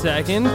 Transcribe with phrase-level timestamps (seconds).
[0.00, 0.46] Second.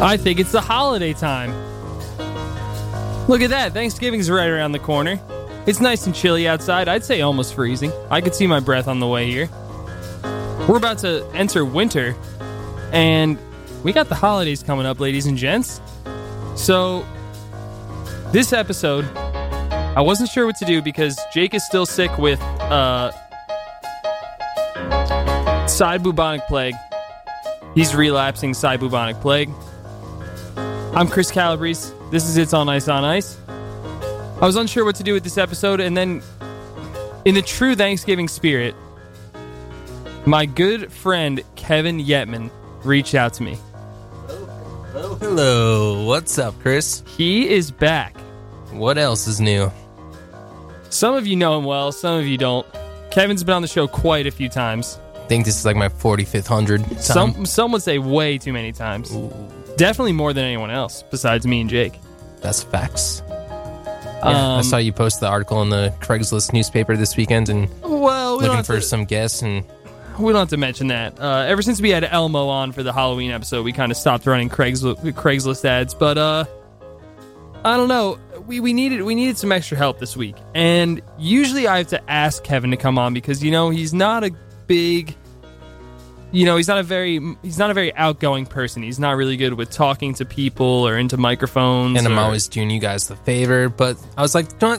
[0.00, 1.50] I think it's the holiday time.
[3.28, 3.72] Look at that.
[3.72, 5.20] Thanksgiving's right around the corner.
[5.66, 6.88] It's nice and chilly outside.
[6.88, 7.92] I'd say almost freezing.
[8.10, 9.48] I could see my breath on the way here.
[10.66, 12.16] We're about to enter winter,
[12.92, 13.38] and
[13.82, 15.80] we got the holidays coming up, ladies and gents.
[16.56, 17.06] So,
[18.32, 19.04] this episode,
[19.96, 23.12] I wasn't sure what to do because Jake is still sick with uh,
[25.68, 26.74] side bubonic plague.
[27.76, 29.50] He's relapsing side bubonic plague.
[30.56, 31.94] I'm Chris Calabrese.
[32.10, 33.38] This is It's On Ice on Ice.
[33.48, 36.22] I was unsure what to do with this episode, and then,
[37.24, 38.74] in the true Thanksgiving spirit,
[40.26, 42.50] my good friend Kevin Yetman
[42.82, 43.58] reached out to me.
[44.28, 46.04] Oh, hello.
[46.04, 47.04] What's up, Chris?
[47.16, 48.16] He is back.
[48.72, 49.70] What else is new?
[50.94, 52.64] Some of you know him well, some of you don't.
[53.10, 55.00] Kevin's been on the show quite a few times.
[55.16, 56.98] I think this is like my 45th hundred time.
[57.00, 59.10] Some some would say way too many times.
[59.76, 61.98] Definitely more than anyone else besides me and Jake.
[62.40, 63.22] That's facts.
[63.26, 67.68] Yeah, I Um, saw you post the article in the Craigslist newspaper this weekend and
[67.82, 69.64] Well, we looking for to, some guests and
[70.16, 71.18] we don't have to mention that.
[71.18, 74.26] Uh, ever since we had Elmo on for the Halloween episode, we kind of stopped
[74.26, 75.92] running Craigslist, Craigslist ads.
[75.92, 76.44] But uh,
[77.64, 78.18] I don't know.
[78.46, 82.10] We, we needed we needed some extra help this week, and usually I have to
[82.10, 84.30] ask Kevin to come on because you know he's not a
[84.66, 85.14] big,
[86.30, 88.82] you know he's not a very he's not a very outgoing person.
[88.82, 91.96] He's not really good with talking to people or into microphones.
[91.98, 93.68] and I'm or- always doing you guys the favor.
[93.70, 94.78] But I was like, you know?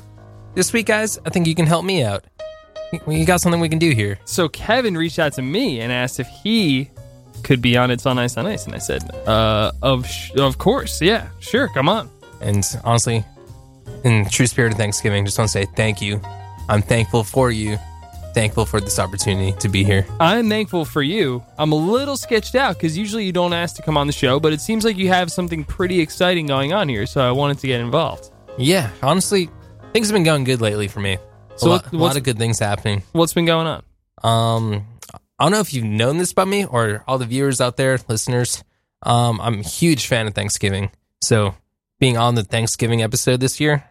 [0.54, 2.24] This week, guys, I think you can help me out.
[2.94, 4.20] You- You got something we can do here.
[4.25, 6.92] So Kevin reached out to me and asked if he
[7.44, 10.58] could be on It's on Ice on Ice, and I said, uh, of sh- of
[10.59, 12.09] course, yeah, sure, come on.
[12.42, 13.25] And honestly,
[14.06, 16.22] in true spirit of Thanksgiving, just want to say thank you.
[16.70, 17.78] I'm thankful for you.
[18.34, 20.06] Thankful for this opportunity to be here.
[20.20, 21.44] I'm thankful for you.
[21.58, 24.40] I'm a little sketched out because usually you don't ask to come on the show,
[24.40, 27.60] but it seems like you have something pretty exciting going on here, so I wanted
[27.60, 28.32] to get involved.
[28.58, 29.50] Yeah, honestly,
[29.94, 31.18] things have been going good lately for me.
[31.56, 33.04] So a, lot, a lot of good things happening.
[33.14, 33.84] What's been going on?
[34.22, 34.86] Um,
[35.40, 37.98] I don't know if you've known this about me or all the viewers out there,
[38.10, 38.64] listeners.
[39.04, 40.92] Um, I'm a huge fan of Thanksgiving.
[41.22, 41.56] So
[42.00, 43.84] being on the Thanksgiving episode this year,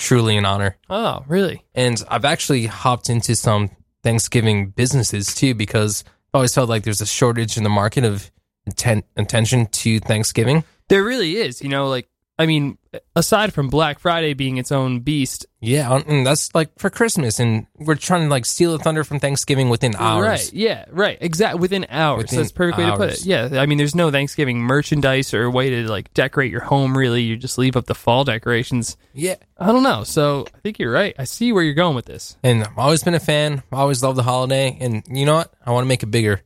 [0.00, 0.76] truly an honor.
[0.88, 1.64] Oh, really?
[1.74, 3.70] And I've actually hopped into some
[4.02, 6.02] Thanksgiving businesses too because
[6.32, 8.30] I always felt like there's a shortage in the market of
[8.66, 10.64] atten- attention to Thanksgiving.
[10.88, 11.62] There really is.
[11.62, 12.78] You know, like I mean,
[13.14, 17.66] aside from Black Friday being its own beast, Yeah, and that's like for Christmas, and
[17.78, 20.26] we're trying to like steal the thunder from Thanksgiving within hours.
[20.26, 20.52] Right.
[20.52, 20.84] Yeah.
[20.90, 21.18] Right.
[21.20, 21.60] Exactly.
[21.60, 22.22] Within hours.
[22.24, 23.24] Within That's perfect way to put it.
[23.24, 23.48] Yeah.
[23.60, 26.96] I mean, there's no Thanksgiving merchandise or way to like decorate your home.
[26.96, 28.96] Really, you just leave up the fall decorations.
[29.14, 30.02] Yeah, I don't know.
[30.04, 31.14] So I think you're right.
[31.18, 32.36] I see where you're going with this.
[32.42, 33.62] and I've always been a fan.
[33.72, 35.52] I always loved the holiday, and you know what?
[35.64, 36.42] I want to make it bigger.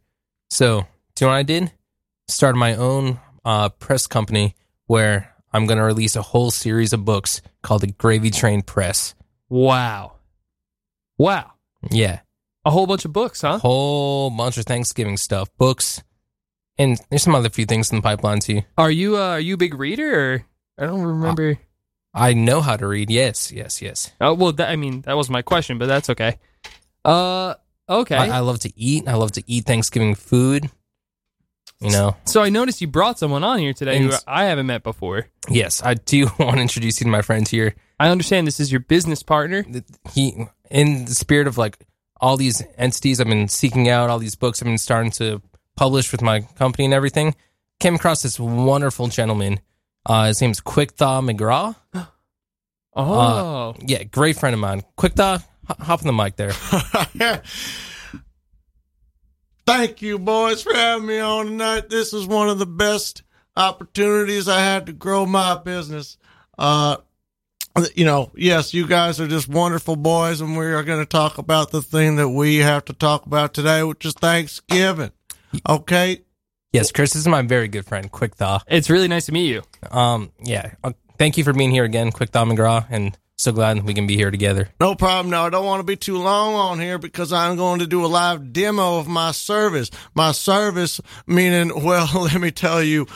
[0.51, 1.73] So, do you know what I did?
[2.29, 4.55] Started my own uh, press company
[4.87, 9.15] where I'm going to release a whole series of books called the Gravy Train Press.
[9.49, 10.15] Wow.
[11.17, 11.53] Wow.
[11.91, 12.21] Yeah,
[12.65, 13.59] A whole bunch of books, a huh?
[13.59, 16.03] whole bunch of Thanksgiving stuff, books,
[16.77, 18.63] and there's some other few things in the pipeline too.
[18.77, 20.45] Are you uh, are you a big reader or
[20.79, 21.59] I don't remember.
[22.15, 23.11] I know how to read.
[23.11, 24.13] Yes, yes, yes.
[24.21, 26.39] oh well, that, I mean that was my question, but that's okay.
[27.05, 27.55] Uh,
[27.89, 28.17] okay.
[28.17, 29.07] I, I love to eat.
[29.07, 30.71] I love to eat Thanksgiving food.
[31.85, 34.83] You know, so I noticed you brought someone on here today who I haven't met
[34.83, 35.27] before.
[35.49, 37.75] yes, I do want to introduce you to my friends here.
[38.01, 39.63] I understand this is your business partner.
[39.63, 41.79] th- he in the spirit of like
[42.21, 45.43] all these entities I've been seeking out, all these books I've been starting to
[45.77, 47.35] publish with my company and everything,
[47.81, 49.61] came across this wonderful gentleman.
[50.07, 51.77] Uh, his name's Quick Thaw McGraw.
[52.97, 54.83] Oh, Yeah, great friend of mine.
[54.97, 56.53] Quick Thaw, h- hop on the mic there.
[59.67, 61.89] Thank you, boys, for having me on tonight.
[61.89, 63.23] This is one of the best
[63.57, 66.19] opportunities I had to grow my business.
[66.59, 66.99] Uh,
[67.95, 71.39] you know, yes, you guys are just wonderful boys, and we are going to talk
[71.39, 75.13] about the thing that we have to talk about today, which is Thanksgiving.
[75.69, 76.23] Okay.
[76.73, 78.61] Yes, Chris, this is my very good friend, Quick Thaw.
[78.67, 79.63] it's really nice to meet you.
[79.91, 83.83] Um, yeah, uh, thank you for being here again, Quick Thaw McGraw, and so glad
[83.85, 84.69] we can be here together.
[84.81, 85.31] No problem.
[85.31, 88.05] No, I don't want to be too long on here because I'm going to do
[88.05, 89.91] a live demo of my service.
[90.15, 93.07] My service, meaning, well, let me tell you,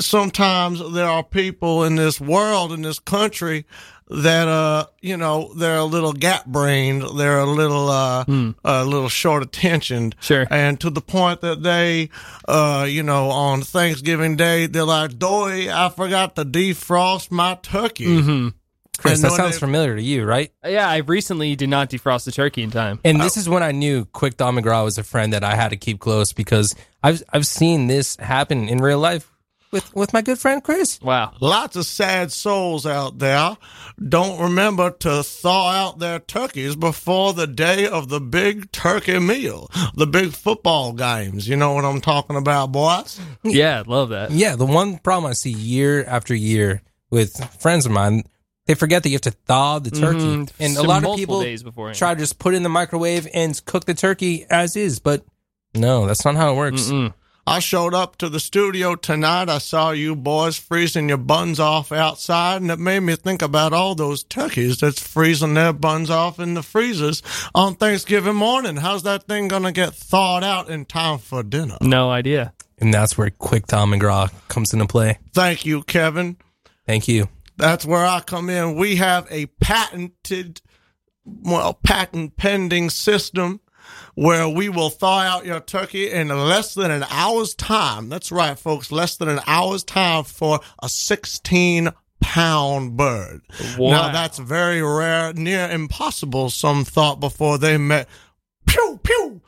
[0.00, 3.64] sometimes there are people in this world, in this country,
[4.12, 8.24] that uh you know they're a little gap brained they're a little uh
[8.64, 10.48] a little short attentioned Sure.
[10.50, 12.10] and to the point that they
[12.48, 18.06] uh you know on thanksgiving day they're like doy i forgot to defrost my turkey
[18.06, 18.48] Mm-hmm.
[19.00, 20.52] Chris, that sounds they- familiar to you, right?
[20.64, 23.00] Yeah, I recently did not defrost the turkey in time.
[23.04, 25.70] And this is when I knew Quick Thaw McGraw was a friend that I had
[25.70, 29.30] to keep close because I've I've seen this happen in real life
[29.72, 31.00] with with my good friend Chris.
[31.00, 31.32] Wow.
[31.40, 33.56] Lots of sad souls out there
[34.08, 39.70] don't remember to thaw out their turkeys before the day of the big turkey meal,
[39.94, 41.48] the big football games.
[41.48, 43.20] You know what I'm talking about, boys?
[43.42, 44.30] Yeah, love that.
[44.30, 48.24] Yeah, the one problem I see year after year with friends of mine,
[48.70, 50.48] they forget that you have to thaw the turkey, Mhm.
[50.60, 51.64] and a lot of people days
[51.94, 55.24] try to just put it in the microwave and cook the turkey as is, but
[55.74, 56.82] no, that's not how it works.
[56.82, 57.12] Mm-mm.
[57.48, 59.48] I showed up to the studio tonight.
[59.48, 63.72] I saw you boys freezing your buns off outside, and it made me think about
[63.72, 68.76] all those turkeys that's freezing their buns off in the freezers on Thanksgiving morning.
[68.76, 71.76] How's that thing gonna get thawed out in time for dinner?
[71.80, 72.52] No idea.
[72.78, 75.18] And that's where Quick Thaw McGraw comes into play.
[75.34, 76.36] Thank you, Kevin.
[76.86, 77.28] Thank you.
[77.60, 78.74] That's where I come in.
[78.76, 80.62] We have a patented,
[81.24, 83.60] well, patent pending system
[84.14, 88.08] where we will thaw out your turkey in less than an hour's time.
[88.08, 88.90] That's right, folks.
[88.90, 91.90] Less than an hour's time for a 16
[92.20, 93.42] pound bird.
[93.78, 93.90] Wow.
[93.90, 98.08] Now that's very rare, near impossible, some thought before they met.
[98.66, 99.42] Pew, pew.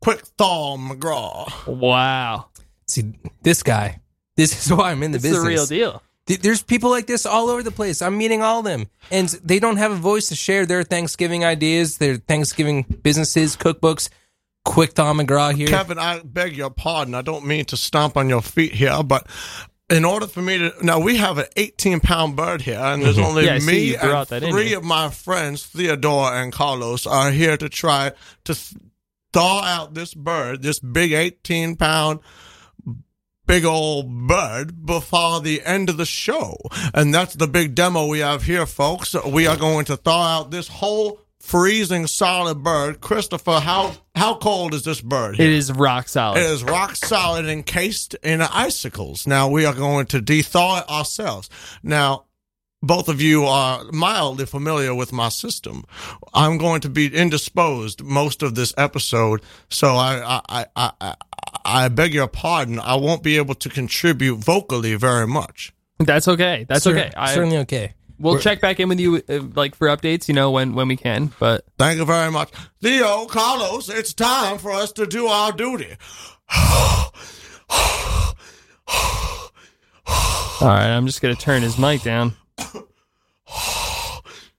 [0.00, 1.66] Quick thaw, McGraw.
[1.66, 2.46] Wow.
[2.86, 4.00] See, this guy,
[4.36, 5.32] this is why I'm in the business.
[5.32, 5.68] This is business.
[5.68, 6.02] the real deal.
[6.26, 8.00] Th- There's people like this all over the place.
[8.02, 11.44] I'm meeting all of them, and they don't have a voice to share their Thanksgiving
[11.44, 14.08] ideas, their Thanksgiving businesses, cookbooks.
[14.64, 15.66] Quick Thaw McGraw here.
[15.68, 17.14] Kevin, I beg your pardon.
[17.14, 19.26] I don't mean to stomp on your feet here, but
[19.90, 23.18] in order for me to now we have an 18 pound bird here, and there's
[23.18, 23.68] only Mm-hmm.
[23.68, 27.58] Yeah, me you and brought in three of my friends, Theodore and Carlos, are here
[27.58, 28.12] to try
[28.44, 28.56] to
[29.34, 32.20] thaw out this bird, this big 18 pound
[33.46, 36.56] big old bird before the end of the show.
[36.92, 39.14] And that's the big demo we have here, folks.
[39.24, 43.00] We are going to thaw out this whole freezing solid bird.
[43.00, 45.38] Christopher, how how cold is this bird?
[45.38, 46.38] It is rock solid.
[46.38, 49.26] It is rock solid, encased in icicles.
[49.26, 51.50] Now we are going to dethaw it ourselves.
[51.82, 52.24] Now,
[52.86, 55.84] both of you are mildly familiar with my system.
[56.34, 59.40] I'm going to be indisposed most of this episode,
[59.70, 61.14] so I I I I,
[61.64, 62.78] I beg your pardon.
[62.78, 65.72] I won't be able to contribute vocally very much.
[65.98, 66.66] That's okay.
[66.68, 67.10] That's Cer- okay.
[67.16, 67.94] I, certainly okay.
[68.18, 70.28] we'll We're- check back in with you, uh, like for updates.
[70.28, 71.32] You know when when we can.
[71.38, 72.50] But Thank you very much,
[72.82, 73.88] Leo Carlos.
[73.88, 75.96] It's time for us to do our duty.
[80.06, 82.34] all right, I'm just gonna turn his mic down.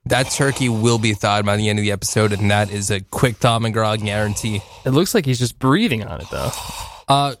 [0.06, 3.00] That turkey will be thawed by the end of the episode, and that is a
[3.00, 4.62] quick Thaw McGraw guarantee.
[4.84, 6.50] It looks like he's just breathing on it though.
[7.08, 7.34] Uh,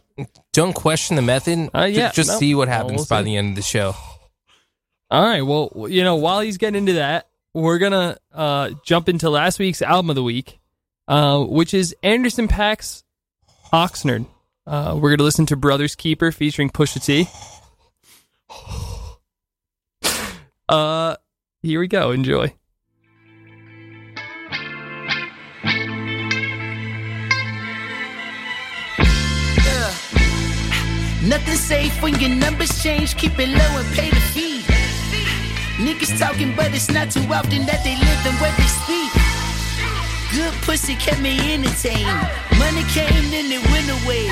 [0.52, 1.70] don't question the method.
[1.72, 2.38] Uh, yeah, just no.
[2.38, 3.26] see what happens we'll by see.
[3.26, 3.94] the end of the show.
[5.10, 5.42] All right.
[5.42, 9.80] Well, you know, while he's getting into that, we're gonna uh, jump into last week's
[9.80, 10.58] album of the week,
[11.06, 13.04] uh, which is Anderson .Paak's
[13.72, 14.26] Oxnard.
[14.66, 17.28] Uh, we're gonna listen to Brothers Keeper featuring Pusha T.
[20.68, 21.14] Uh,
[21.62, 22.10] here we go.
[22.10, 22.52] Enjoy.
[31.26, 33.16] Nothing safe when your numbers change.
[33.16, 34.62] Keep it low and pay the fee.
[35.76, 39.10] Niggas talking, but it's not too often that they live and what they speak.
[40.32, 42.06] Good pussy kept me entertained.
[42.58, 44.28] Money came, then it went away.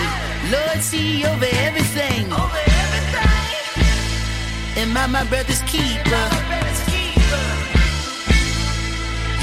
[0.52, 2.30] Lord Loyalty over everything.
[4.76, 6.43] Am I my brother's keeper?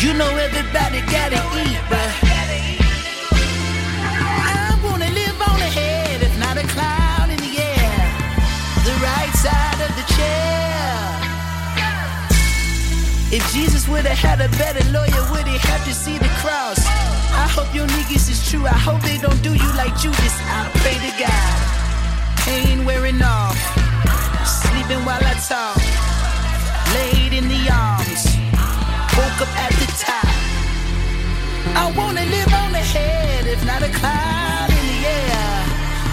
[0.01, 2.10] You know everybody gotta eat, but
[4.50, 7.93] I wanna live on ahead, if not a cloud in the air.
[8.81, 10.98] The right side of the chair.
[13.31, 16.79] If Jesus would have had a better lawyer, would he have to see the cross?
[17.38, 18.65] I hope your niggas is true.
[18.65, 20.36] I hope they don't do you like Judas.
[20.50, 21.58] I pray to God.
[22.41, 23.55] Pain wearing off.
[24.50, 25.77] Sleeping while I talk.
[26.96, 27.90] Laid in the arms.
[29.41, 30.29] Up at the top.
[31.74, 35.65] I wanna live on ahead, if not a cloud in the air.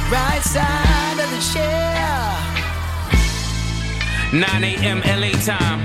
[0.08, 2.08] Right side of the chair.
[4.32, 5.04] 9 a.m.
[5.04, 5.85] LA time.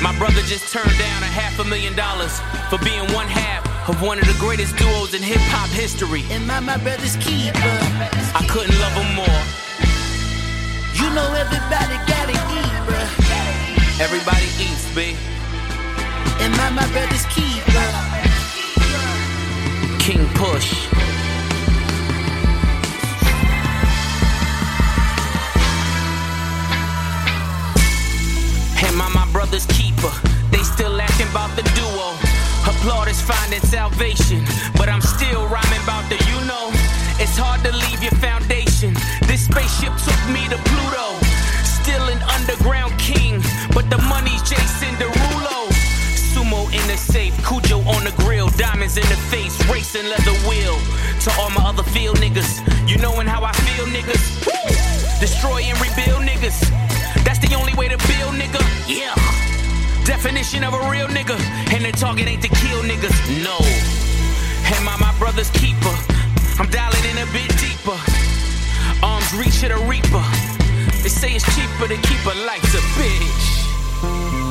[0.00, 2.38] My brother just turned down a half a million dollars
[2.70, 6.22] for being one half of one of the greatest duos in hip hop history.
[6.30, 7.58] Am I my brother's keeper?
[8.30, 9.42] I couldn't love him more.
[10.94, 13.10] You know everybody gotta eat, bruh.
[13.98, 15.16] Everybody eats, B.
[16.40, 17.88] Am I my brother's keeper?
[19.98, 20.88] King Push.
[28.84, 30.12] Am I my brother's keeper?
[30.50, 32.14] They still acting about the duo.
[32.68, 34.44] Applaud is finding salvation,
[34.76, 36.70] but I'm still rhyming about the you know.
[37.18, 38.94] It's hard to leave your foundation.
[39.26, 41.06] This spaceship took me to Pluto.
[41.62, 45.23] Still an underground king, but the money's Jason Derulo.
[46.94, 50.78] The safe, Cujo on the grill, diamonds in the face, racing leather wheel.
[51.26, 54.22] To all my other field niggas, you knowin' how I feel, niggas.
[55.18, 56.54] Destroy and rebuild niggas.
[57.24, 58.62] That's the only way to build, nigga.
[58.86, 59.10] Yeah.
[60.06, 61.34] Definition of a real nigga.
[61.74, 63.18] And the target ain't to kill niggas.
[63.42, 63.58] No.
[64.78, 65.94] Am I my brother's keeper?
[66.62, 67.98] I'm dialing in a bit deeper.
[69.02, 70.22] Arms reach to the reaper.
[71.02, 74.43] They say it's cheaper to keep a lights a bitch.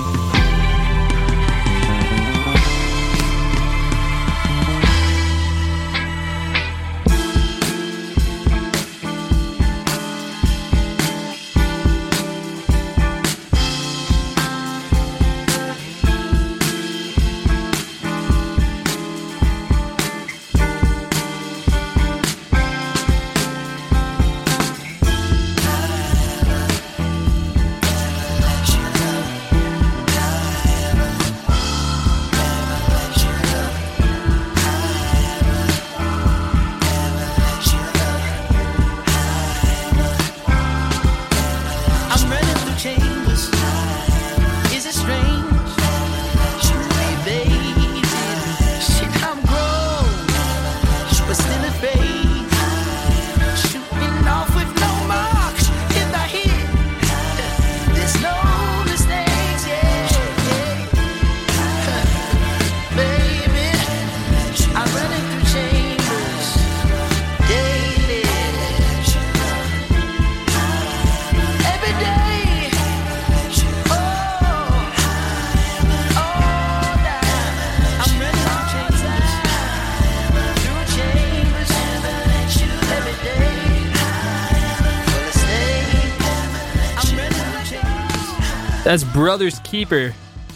[88.94, 90.14] That's Brothers Keeper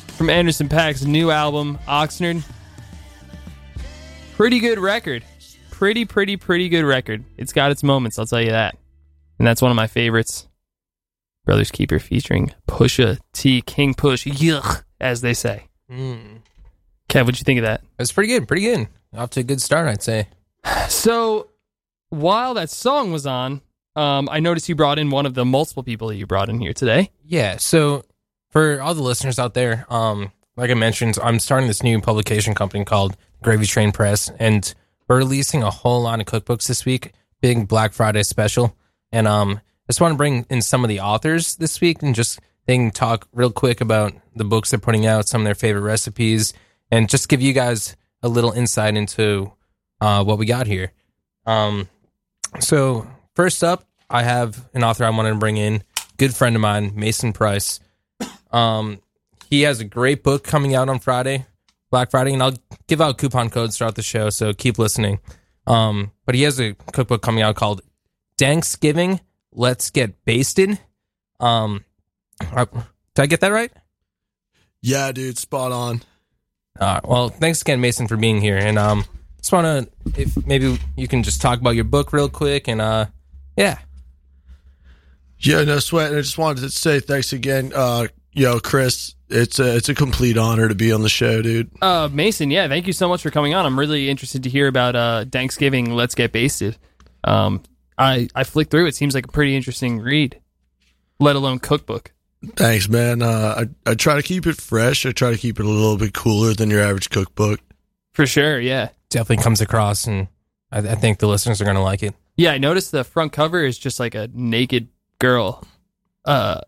[0.10, 2.44] from Anderson .Paak's new album, Oxnard.
[4.36, 5.24] Pretty good record.
[5.72, 7.24] Pretty, pretty, pretty good record.
[7.38, 8.78] It's got its moments, I'll tell you that.
[9.40, 10.48] And that's one of my favorites.
[11.48, 15.64] Brothers Keeper featuring Pusha T, King Push, yuck, as they say.
[15.92, 16.42] Mm.
[17.10, 17.82] Kev, what'd you think of that?
[17.98, 18.88] It's pretty good, pretty good.
[19.16, 20.28] Off to a good start, I'd say.
[20.90, 21.48] So,
[22.10, 23.62] while that song was on,
[23.96, 26.62] um, I noticed you brought in one of the multiple people that you brought in
[26.62, 27.10] here today.
[27.26, 27.58] Yeah.
[27.58, 28.04] So
[28.58, 32.56] for all the listeners out there, um, like I mentioned, I'm starting this new publication
[32.56, 34.74] company called Gravy Train Press, and
[35.08, 37.12] we're releasing a whole lot of cookbooks this week.
[37.40, 38.76] Big Black Friday special,
[39.12, 42.16] and um, I just want to bring in some of the authors this week and
[42.16, 45.54] just they can talk real quick about the books they're putting out, some of their
[45.54, 46.56] favorite recipes,
[46.90, 49.54] and just give you guys a little insight into
[50.02, 50.94] uh, what we got here.
[51.46, 51.90] Um,
[52.60, 55.84] so first up, I have an author I wanted to bring in,
[56.18, 57.80] good friend of mine, Mason Price.
[58.52, 59.00] Um,
[59.50, 61.46] he has a great book coming out on Friday,
[61.92, 62.54] Black Friday, and I'll
[62.88, 65.20] give out coupon codes throughout the show, so keep listening.
[65.66, 67.82] Um, but he has a cookbook coming out called
[68.38, 69.20] Thanksgiving.
[69.52, 70.80] Let's get basted.
[71.40, 71.84] Um,
[72.54, 72.66] uh,
[73.16, 73.72] did I get that right?
[74.82, 76.04] Yeah, dude, spot on.
[76.80, 78.58] Uh, well, thanks again, Mason, for being here.
[78.58, 79.06] And um,
[79.40, 82.80] just want to, if maybe you can just talk about your book real quick, and
[82.80, 83.08] uh,
[83.58, 83.80] yeah,
[85.40, 86.10] Yeah, no sweat.
[86.10, 89.16] And I just wanted to say thanks again, uh, yo, Chris.
[89.30, 91.70] It's a it's a complete honor to be on the show, dude.
[91.82, 93.66] Uh, Mason, yeah, thank you so much for coming on.
[93.66, 95.92] I'm really interested to hear about uh, Thanksgiving.
[95.94, 96.78] Let's get basted.
[97.26, 97.64] Um,
[97.98, 98.86] I I flicked through.
[98.88, 100.40] It seems like a pretty interesting read,
[101.20, 102.14] let alone cookbook.
[102.56, 103.22] Thanks, man.
[103.22, 105.06] Uh, I I try to keep it fresh.
[105.06, 107.60] I try to keep it a little bit cooler than your average cookbook.
[108.14, 110.30] For sure, yeah, definitely comes across, and
[110.72, 112.16] I, I think the listeners are going to like it.
[112.38, 112.52] yeah.
[112.52, 114.88] I noticed the front cover is just like a naked
[115.20, 115.68] girl.
[116.24, 116.62] Uh,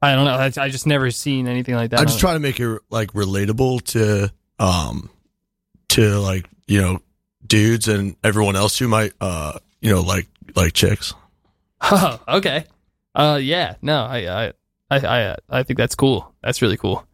[0.00, 0.34] I don't know.
[0.34, 2.00] I, I just never seen anything like that.
[2.00, 5.10] I just try to make it like relatable to um
[5.90, 7.00] to like you know
[7.46, 11.14] dudes and everyone else who might uh you know like like chicks.
[11.80, 12.64] Oh, okay.
[13.14, 13.74] Uh, yeah.
[13.82, 14.52] No, I, I
[14.90, 14.98] I
[15.30, 16.32] I I think that's cool.
[16.42, 17.04] That's really cool.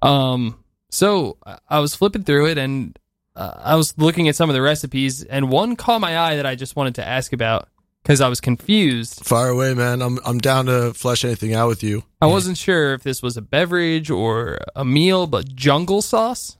[0.00, 0.58] Um,
[0.90, 2.98] so I- was flipping through it and
[3.34, 6.44] uh, I was looking at some of the recipes, and one caught my eye that
[6.44, 7.68] I just wanted to ask about
[8.02, 9.24] because I was confused.
[9.24, 10.02] Fire away, man.
[10.02, 12.04] I'm I'm down to flesh anything out with you.
[12.20, 16.56] I wasn't sure if this was a beverage or a meal, but jungle sauce.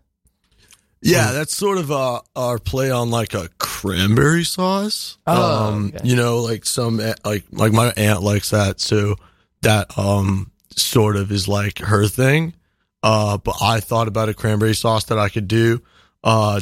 [1.04, 5.18] Yeah, that's sort of uh, our play on like a cranberry sauce.
[5.26, 6.08] Oh, um, okay.
[6.08, 9.16] you know, like some eh, like like my aunt likes that, so
[9.62, 12.54] that um sort of is like her thing.
[13.02, 15.82] Uh, but I thought about a cranberry sauce that I could do,
[16.22, 16.60] uh,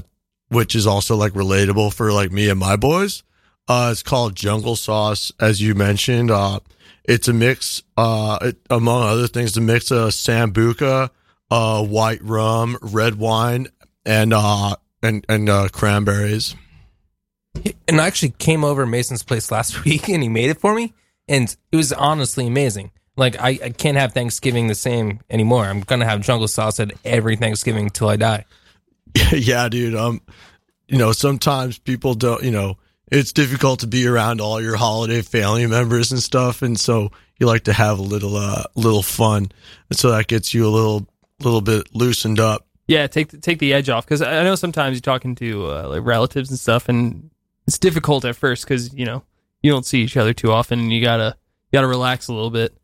[0.48, 3.22] which is also like relatable for like me and my boys.
[3.70, 6.28] Uh, it's called jungle sauce, as you mentioned.
[6.28, 6.58] Uh,
[7.04, 11.10] it's a mix, uh, it, among other things, a mix of sambuca,
[11.52, 13.68] uh, white rum, red wine,
[14.04, 14.74] and uh,
[15.04, 16.56] and and uh, cranberries.
[17.86, 20.92] And I actually came over Mason's place last week and he made it for me.
[21.28, 22.90] And it was honestly amazing.
[23.16, 25.66] Like, I, I can't have Thanksgiving the same anymore.
[25.66, 28.46] I'm going to have jungle sauce at every Thanksgiving till I die.
[29.32, 29.94] yeah, dude.
[29.94, 30.22] Um,
[30.88, 32.42] you know, sometimes people don't.
[32.42, 32.76] You know,
[33.10, 37.46] it's difficult to be around all your holiday family members and stuff, and so you
[37.46, 39.50] like to have a little, uh, little fun,
[39.88, 41.06] and so that gets you a little,
[41.40, 42.66] little bit loosened up.
[42.86, 45.88] Yeah, take the, take the edge off because I know sometimes you're talking to uh,
[45.88, 47.30] like relatives and stuff, and
[47.66, 49.22] it's difficult at first because you know
[49.62, 51.36] you don't see each other too often, and you gotta
[51.70, 52.76] you gotta relax a little bit.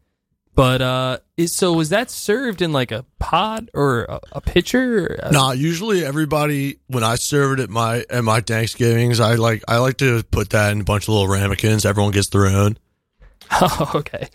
[0.56, 5.18] But uh, is, so was that served in like a pot or a, a pitcher?
[5.24, 9.62] No, Nah, usually everybody when I serve it at my at my Thanksgivings, I like
[9.68, 11.84] I like to put that in a bunch of little ramekins.
[11.84, 12.78] Everyone gets their own.
[13.60, 14.28] Oh, okay.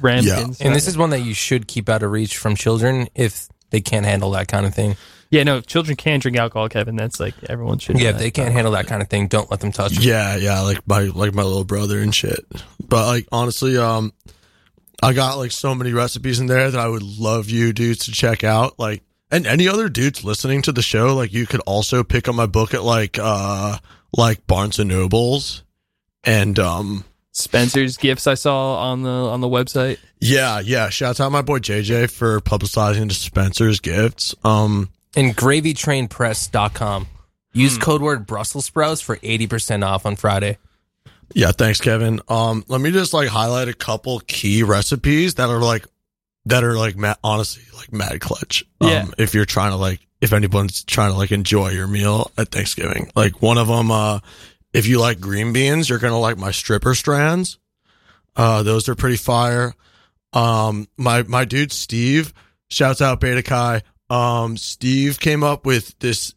[0.00, 0.58] Ramekins.
[0.60, 0.66] Yeah.
[0.66, 3.80] And this is one that you should keep out of reach from children if they
[3.80, 4.96] can't handle that kind of thing.
[5.30, 6.96] yeah, no, children can drink alcohol, Kevin.
[6.96, 8.00] That's like everyone should.
[8.00, 10.02] Yeah, if they can't handle that kind of thing, don't let them touch it.
[10.02, 12.40] Yeah, yeah, like my like my little brother and shit.
[12.88, 14.12] But like honestly, um,
[15.02, 18.12] I got like so many recipes in there that I would love you dudes to
[18.12, 18.78] check out.
[18.78, 22.34] Like, and any other dudes listening to the show, like you could also pick up
[22.34, 23.78] my book at like uh
[24.16, 25.62] like Barnes and Nobles,
[26.24, 29.98] and um Spencer's gifts I saw on the on the website.
[30.20, 30.88] yeah yeah.
[30.88, 34.34] Shouts out my boy JJ for publicizing the Spencer's gifts.
[34.42, 37.06] Um, And gravytrainpress.com.
[37.54, 40.58] Use code word Brussels sprouts for 80% off on Friday.
[41.34, 42.20] Yeah, thanks, Kevin.
[42.28, 45.86] Um, let me just like highlight a couple key recipes that are like
[46.46, 48.64] that are like ma- honestly like mad clutch.
[48.80, 49.06] Um, Yeah.
[49.18, 53.10] If you're trying to like, if anyone's trying to like enjoy your meal at Thanksgiving,
[53.14, 54.20] like one of them, uh,
[54.72, 57.58] if you like green beans, you're gonna like my stripper strands.
[58.34, 59.74] Uh, those are pretty fire.
[60.32, 62.32] Um, my my dude Steve,
[62.70, 63.82] shouts out Beta Kai.
[64.10, 66.32] Um, Steve came up with this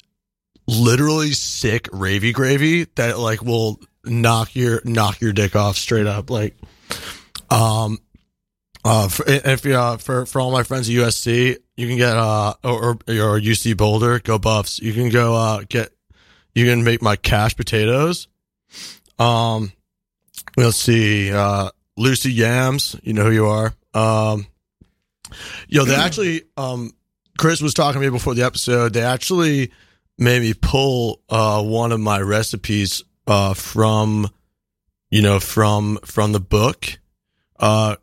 [0.68, 6.30] literally sick ravy gravy that like will knock your knock your dick off straight up.
[6.30, 6.56] Like,
[7.50, 8.00] um,
[8.84, 12.16] uh, for, if you uh, for for all my friends at USC, you can get
[12.16, 14.80] uh or or, or UC Boulder, go Buffs.
[14.80, 15.92] You can go uh get
[16.54, 18.28] you can make my cash potatoes.
[19.20, 19.72] Um,
[20.58, 23.74] let's see, uh, Lucy Yams, you know who you are.
[23.94, 24.48] Um,
[25.68, 26.94] yo, they actually um
[27.38, 28.94] Chris was talking to me before the episode.
[28.94, 29.72] They actually
[30.18, 34.30] made me pull uh, one of my recipes uh, from,
[35.10, 37.00] you know, from from the book.
[37.60, 37.96] Uh,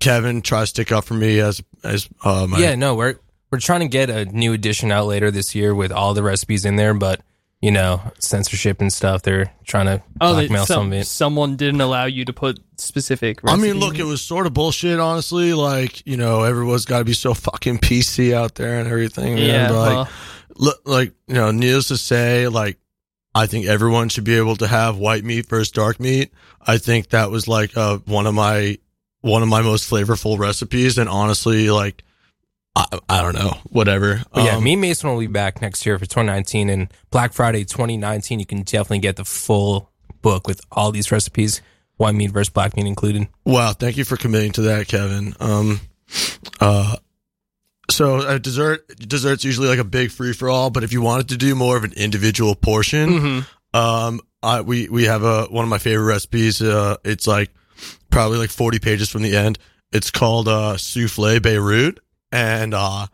[0.00, 3.16] Kevin tries to stick up for me as as uh, my yeah, no, we're
[3.50, 6.64] we're trying to get a new edition out later this year with all the recipes
[6.64, 7.20] in there, but
[7.60, 9.22] you know, censorship and stuff.
[9.22, 11.06] They're trying to Oh, blackmail some, some, of it.
[11.08, 13.40] someone didn't allow you to put specific.
[13.44, 15.54] I mean, look, it was sort of bullshit, honestly.
[15.54, 19.34] Like, you know, everyone's got to be so fucking PC out there and everything.
[19.34, 19.44] man.
[19.44, 19.68] yeah.
[19.70, 20.08] But, like, well,
[20.54, 22.78] look, like you know, needless to say, like
[23.38, 26.32] I think everyone should be able to have white meat versus dark meat.
[26.60, 28.78] I think that was like uh, one of my
[29.20, 32.02] one of my most flavorful recipes, and honestly, like
[32.74, 34.22] I, I don't know, whatever.
[34.32, 37.32] But yeah, Um, me and Mason will be back next year for 2019 and Black
[37.32, 38.40] Friday 2019.
[38.40, 41.62] You can definitely get the full book with all these recipes,
[41.96, 43.28] white meat versus black meat included.
[43.44, 45.34] Wow, thank you for committing to that, Kevin.
[45.38, 45.80] Um,
[46.60, 46.96] uh,
[47.90, 51.28] so uh, dessert dessert's usually like a big free for all, but if you wanted
[51.30, 53.46] to do more of an individual portion, mhm.
[53.74, 56.62] Um, I, we, we have a, one of my favorite recipes.
[56.62, 57.50] Uh, it's like
[58.10, 59.58] probably like 40 pages from the end.
[59.92, 62.00] It's called, uh, souffle Beirut.
[62.32, 63.06] And, uh,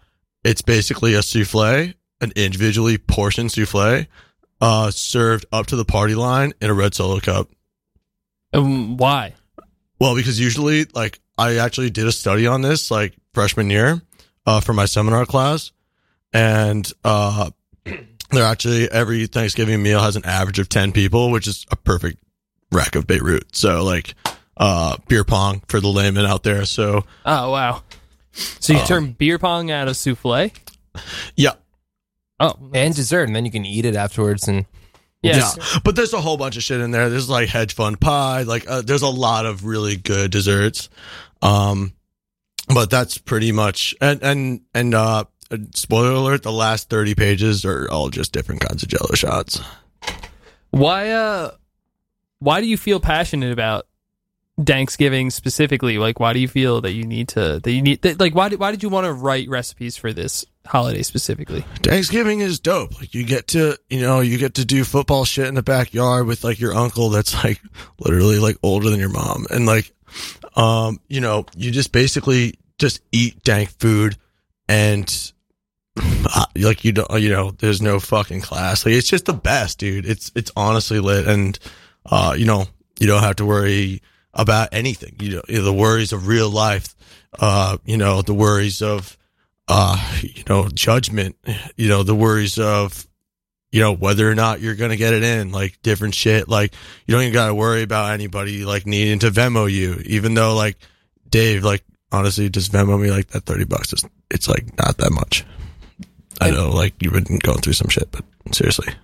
[0.44, 4.06] it's basically a souffle, an individually portioned souffle,
[4.60, 7.50] uh, served up to the party line in a red solo cup.
[8.52, 9.34] Um, why?
[9.98, 14.00] Well, because usually, like, I actually did a study on this, like, freshman year,
[14.46, 15.72] uh, for my seminar class.
[16.33, 17.50] And, uh,
[18.30, 22.18] they're actually, every Thanksgiving meal has an average of 10 people, which is a perfect
[22.72, 23.54] rack of Beirut.
[23.54, 24.14] So, like,
[24.57, 26.64] uh, beer pong for the layman out there.
[26.64, 27.83] So, Oh wow.
[28.33, 30.50] So you turn beer pong out of souffle?
[31.37, 31.52] Yeah.
[32.40, 34.48] Oh, and dessert, and then you can eat it afterwards.
[34.48, 34.66] And
[35.22, 35.57] yes.
[35.57, 37.09] Yeah, but there's a whole bunch of shit in there.
[37.09, 38.42] There's like hedge fund pie.
[38.42, 40.88] Like uh, there's a lot of really good desserts.
[41.42, 41.92] Um,
[42.68, 45.24] but that's pretty much and and and uh,
[45.74, 49.61] spoiler alert: the last thirty pages are all just different kinds of Jello shots.
[50.70, 51.53] Why uh
[52.38, 53.87] why do you feel passionate about
[54.64, 55.98] Thanksgiving specifically?
[55.98, 58.48] Like why do you feel that you need to that you need that, like why
[58.48, 61.64] did why did you want to write recipes for this holiday specifically?
[61.83, 62.98] Thanksgiving is dope.
[63.00, 66.27] Like you get to, you know, you get to do football shit in the backyard
[66.27, 67.61] with like your uncle that's like
[67.98, 69.46] literally like older than your mom.
[69.50, 69.92] And like,
[70.57, 74.16] um, you know, you just basically just eat dank food
[74.68, 75.33] and
[75.96, 78.85] uh, like you don't, you know, there's no fucking class.
[78.85, 80.07] Like it's just the best, dude.
[80.07, 81.27] It's, it's honestly lit.
[81.27, 81.59] And,
[82.07, 82.66] uh, you know,
[82.98, 85.16] you don't have to worry about anything.
[85.20, 86.94] You know, the worries of real life,
[87.38, 89.16] uh, you know, the worries of,
[89.68, 91.37] uh, you know, judgment,
[91.77, 93.07] you know, the worries of,
[93.74, 96.48] you know, whether or not you're going to get it in, like different shit.
[96.48, 96.72] Like
[97.06, 100.54] you don't even got to worry about anybody like needing to Venmo you, even though
[100.54, 100.78] like
[101.28, 101.82] Dave, like
[102.12, 105.44] honestly, just Venmo me like that 30 bucks is, it's like not that much.
[106.40, 108.94] I know like you've been going through some shit, but seriously.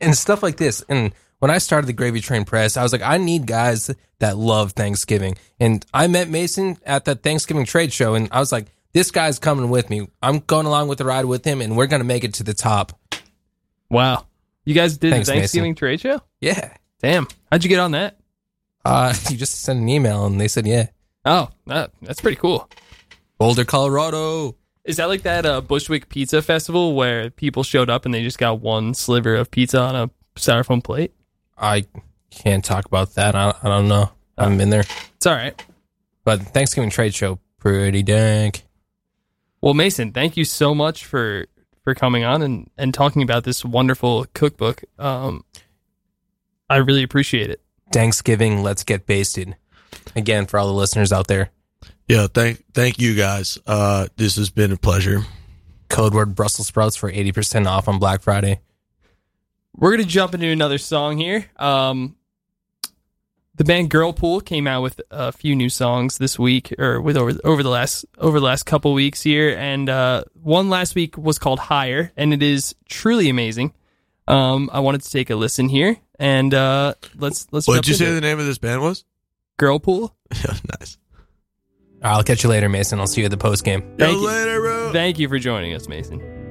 [0.00, 0.82] and stuff like this.
[0.88, 4.36] And when I started the Gravy Train Press, I was like, I need guys that
[4.36, 5.36] love Thanksgiving.
[5.60, 9.38] And I met Mason at the Thanksgiving trade show, and I was like, this guy's
[9.38, 10.08] coming with me.
[10.20, 12.42] I'm going along with the ride with him, and we're going to make it to
[12.42, 12.98] the top.
[13.90, 14.26] Wow.
[14.64, 16.20] You guys did Thanks, the Thanksgiving trade show?
[16.40, 16.76] Yeah.
[17.00, 17.28] Damn.
[17.50, 18.18] How'd you get on that?
[18.84, 20.88] Uh, you just sent an email, and they said, yeah.
[21.24, 22.68] Oh, that, that's pretty cool.
[23.38, 24.56] Boulder, Colorado.
[24.84, 28.38] Is that like that uh, Bushwick Pizza Festival where people showed up and they just
[28.38, 31.12] got one sliver of pizza on a styrofoam plate?
[31.58, 31.86] I
[32.30, 33.34] can't talk about that.
[33.34, 34.10] I, I don't know.
[34.38, 34.84] I haven't been there.
[35.16, 35.60] It's all right.
[36.24, 38.64] But Thanksgiving trade show, pretty dank.
[39.60, 41.46] Well, Mason, thank you so much for
[41.86, 44.82] for coming on and and talking about this wonderful cookbook.
[44.98, 45.44] Um,
[46.68, 47.60] I really appreciate it.
[47.92, 49.54] Thanksgiving, let's get basted.
[50.16, 51.50] Again, for all the listeners out there,
[52.08, 52.26] Yeah.
[52.26, 53.56] Thank, thank you guys.
[53.68, 55.24] Uh, this has been a pleasure.
[55.88, 58.58] code word Brussels sprouts for 80% off on Black Friday.
[59.76, 61.46] We're gonna jump into another song here.
[61.56, 62.16] Um,
[63.56, 67.32] the band Girlpool came out with a few new songs this week, or with over
[67.44, 71.38] over the last over the last couple weeks here, and uh, one last week was
[71.38, 73.72] called Higher, and it is truly amazing.
[74.28, 77.66] Um, I wanted to take a listen here, and uh, let's let's.
[77.66, 79.04] What did you say into the name of this band was?
[79.58, 80.12] Girlpool?
[80.34, 80.54] Yeah.
[80.80, 80.98] Nice.
[82.02, 82.98] All right, I'll catch you later, Mason.
[82.98, 83.80] I'll see you at the post game.
[83.96, 84.26] Thank Yo, you.
[84.26, 84.92] later, bro.
[84.92, 86.45] Thank you for joining us, Mason.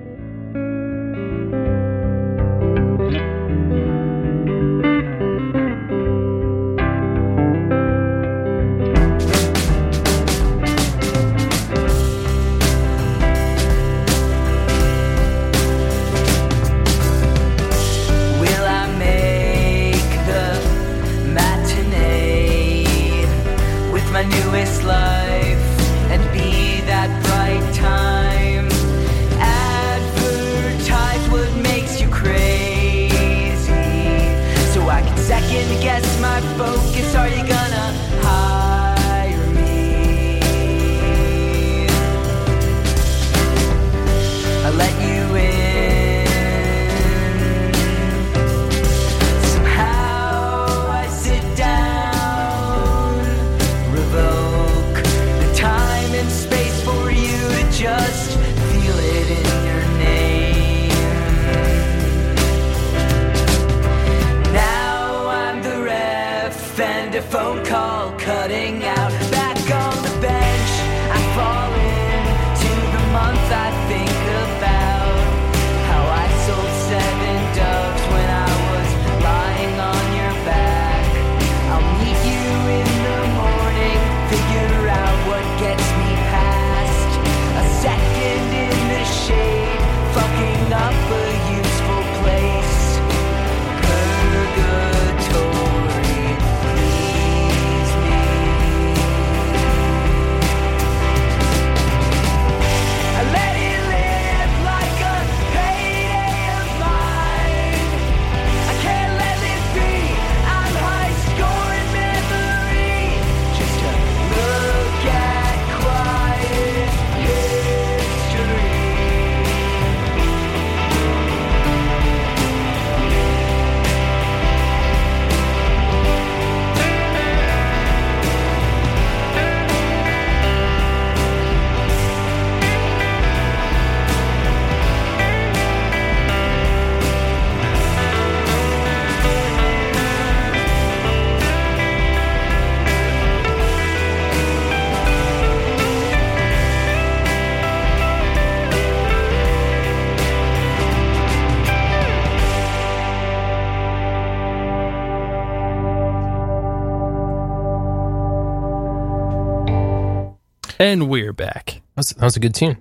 [160.85, 161.81] And we're back.
[161.95, 162.77] That's that was a good tune.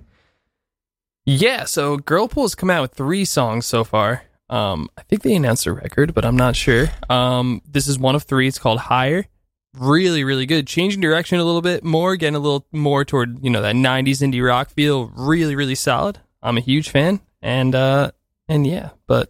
[1.25, 4.25] Yeah, so Girlpool has come out with three songs so far.
[4.47, 6.85] Um, I think they announced a record, but I'm not sure.
[7.09, 8.47] Um, this is one of three.
[8.47, 9.25] It's called Higher.
[9.73, 10.67] Really, really good.
[10.67, 14.21] Changing direction a little bit more, getting a little more toward you know that '90s
[14.21, 15.07] indie rock feel.
[15.07, 16.19] Really, really solid.
[16.43, 18.11] I'm a huge fan, and uh,
[18.47, 19.29] and yeah, but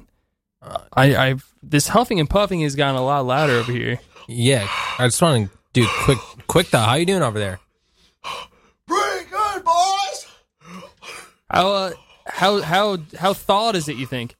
[0.61, 4.01] uh, I, I've this huffing and puffing has gotten a lot louder over here.
[4.27, 4.67] Yeah,
[4.99, 6.71] I just want to do quick, quick.
[6.71, 7.61] Though, how you doing over there?
[8.87, 10.27] Pretty good, boys.
[11.55, 11.91] How uh,
[12.27, 13.95] how how how thawed is it?
[13.95, 14.35] You think?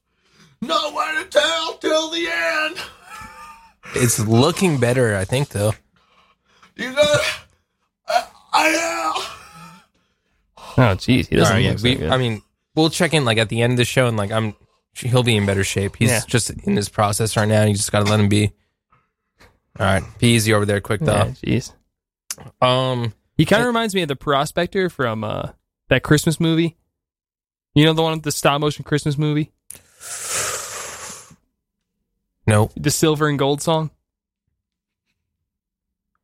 [0.60, 2.76] No way to tell till the end.
[3.94, 5.72] It's looking better, I think, though.
[6.76, 7.20] You got.
[8.06, 9.22] I, I am.
[10.78, 12.10] Oh, jeez, he doesn't right, yeah, look so we, good.
[12.10, 12.42] I mean,
[12.74, 14.54] we'll check in like at the end of the show, and like I'm,
[14.94, 15.96] he'll be in better shape.
[15.96, 16.20] He's Yeah.
[16.26, 17.62] just in this process right now.
[17.64, 18.52] You just got to let him be.
[19.78, 21.30] All right, be easy over there, quick yeah, though.
[21.30, 21.72] jeez.
[22.60, 25.50] Um, He kind of reminds me of the prospector from uh,
[25.88, 26.76] that Christmas movie.
[27.76, 29.52] You know the one, with the stop motion Christmas movie,
[32.46, 33.90] no, the silver and gold song.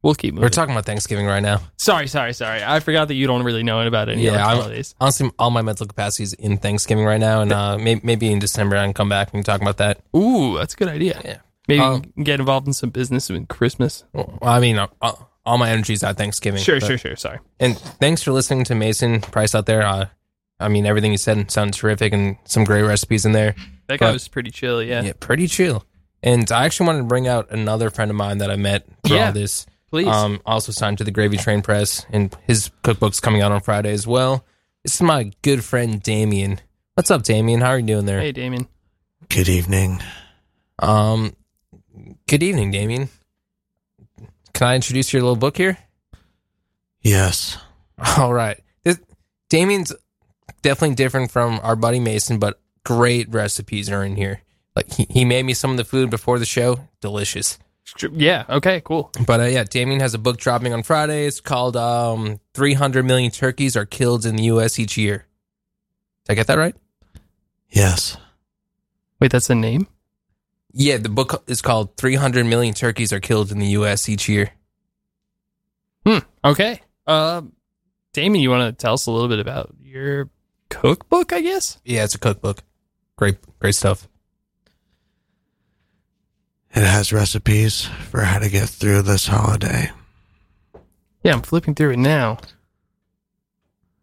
[0.02, 0.44] We'll keep moving.
[0.44, 1.60] we're talking about Thanksgiving right now.
[1.76, 2.62] sorry, sorry, sorry.
[2.64, 4.94] I forgot that you don't really know about any Yeah, holidays.
[5.00, 8.38] Honestly, all my mental capacity is in Thanksgiving right now, and uh, maybe, maybe in
[8.40, 10.00] December I can come back and talk about that.
[10.16, 11.20] Ooh, that's a good idea.
[11.24, 11.36] Yeah.
[11.68, 14.02] Maybe Um, get involved in some business with Christmas.
[14.12, 15.12] Well, I mean, uh, uh,
[15.46, 16.60] all my energy's at Thanksgiving.
[16.62, 17.14] Sure, but- sure, sure.
[17.16, 17.38] Sorry.
[17.60, 20.10] And thanks for listening to Mason Price out there.
[20.62, 23.54] I mean, everything you said sounded terrific, and some great recipes in there.
[23.88, 24.82] That guy But- was pretty chill.
[24.82, 25.02] Yeah.
[25.02, 25.84] Yeah, pretty chill.
[26.22, 29.14] And I actually wanted to bring out another friend of mine that I met for
[29.14, 29.66] Yeah, all this.
[29.90, 30.06] Please.
[30.06, 33.90] Um, also signed to the Gravy Train Press, and his cookbook's coming out on Friday
[33.92, 34.44] as well.
[34.84, 36.60] This is my good friend Damien.
[36.94, 37.60] What's up, Damien?
[37.60, 38.20] How are you doing there?
[38.20, 38.68] hey, Damien.
[39.28, 40.00] Good evening.
[40.78, 41.34] Um,
[42.28, 43.08] good evening, Damien.
[44.54, 45.76] Can I introduce your little book here?
[47.02, 47.58] Yes.
[48.18, 48.60] All right.
[48.84, 48.98] This,
[49.50, 49.92] Damien's
[50.62, 54.42] definitely different from our buddy Mason, but great recipes are in here.
[54.74, 57.58] Like he, he made me some of the food before the show, delicious.
[58.12, 58.44] Yeah.
[58.48, 58.80] Okay.
[58.80, 59.10] Cool.
[59.26, 61.26] But uh, yeah, Damien has a book dropping on Friday.
[61.26, 64.78] It's called um, "300 Million Turkeys Are Killed in the U.S.
[64.78, 65.26] Each Year."
[66.24, 66.74] Did I get that right?
[67.68, 68.16] Yes.
[69.20, 69.88] Wait, that's the name.
[70.72, 74.08] Yeah, the book is called "300 Million Turkeys Are Killed in the U.S.
[74.08, 74.52] Each Year."
[76.06, 76.18] Hmm.
[76.44, 76.80] Okay.
[77.06, 77.42] Uh,
[78.12, 80.30] Damien, you want to tell us a little bit about your
[80.72, 81.32] cookbook?
[81.32, 81.78] I guess.
[81.84, 82.62] Yeah, it's a cookbook.
[83.16, 84.08] Great, great stuff.
[86.74, 89.90] It has recipes for how to get through this holiday.
[91.22, 92.38] Yeah, I'm flipping through it now.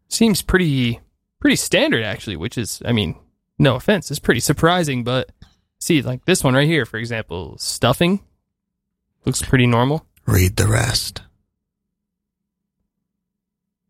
[0.07, 0.99] Seems pretty
[1.39, 3.15] pretty standard actually, which is I mean,
[3.57, 5.31] no offense, it's pretty surprising, but
[5.79, 8.21] see, like this one right here, for example, stuffing
[9.25, 10.05] looks pretty normal.
[10.25, 11.23] Read the rest.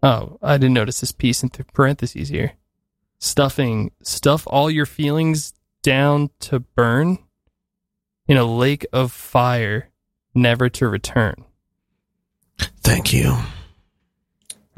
[0.02, 2.54] Oh, I didn't notice this piece in parentheses here.
[3.20, 7.18] Stuffing, stuff all your feelings down to burn
[8.28, 9.90] in a lake of fire,
[10.34, 11.36] never to return.
[12.82, 13.36] Thank you.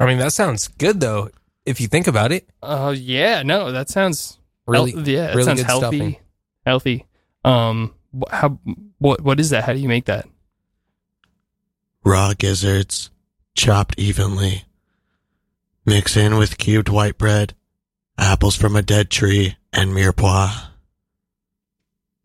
[0.00, 1.30] I mean, that sounds good though.
[1.64, 5.44] If you think about it, Oh yeah, no, that sounds really, Health- yeah, that really
[5.44, 5.96] sounds good healthy.
[5.98, 6.16] stuffing.
[6.66, 7.06] Healthy.
[7.44, 7.94] Um,
[8.30, 8.58] how
[8.98, 9.64] what what is that?
[9.64, 10.26] How do you make that?
[12.04, 13.10] Raw gizzards,
[13.54, 14.64] chopped evenly.
[15.86, 17.54] Mix in with cubed white bread,
[18.22, 20.50] apples from a dead tree, and mirepoix.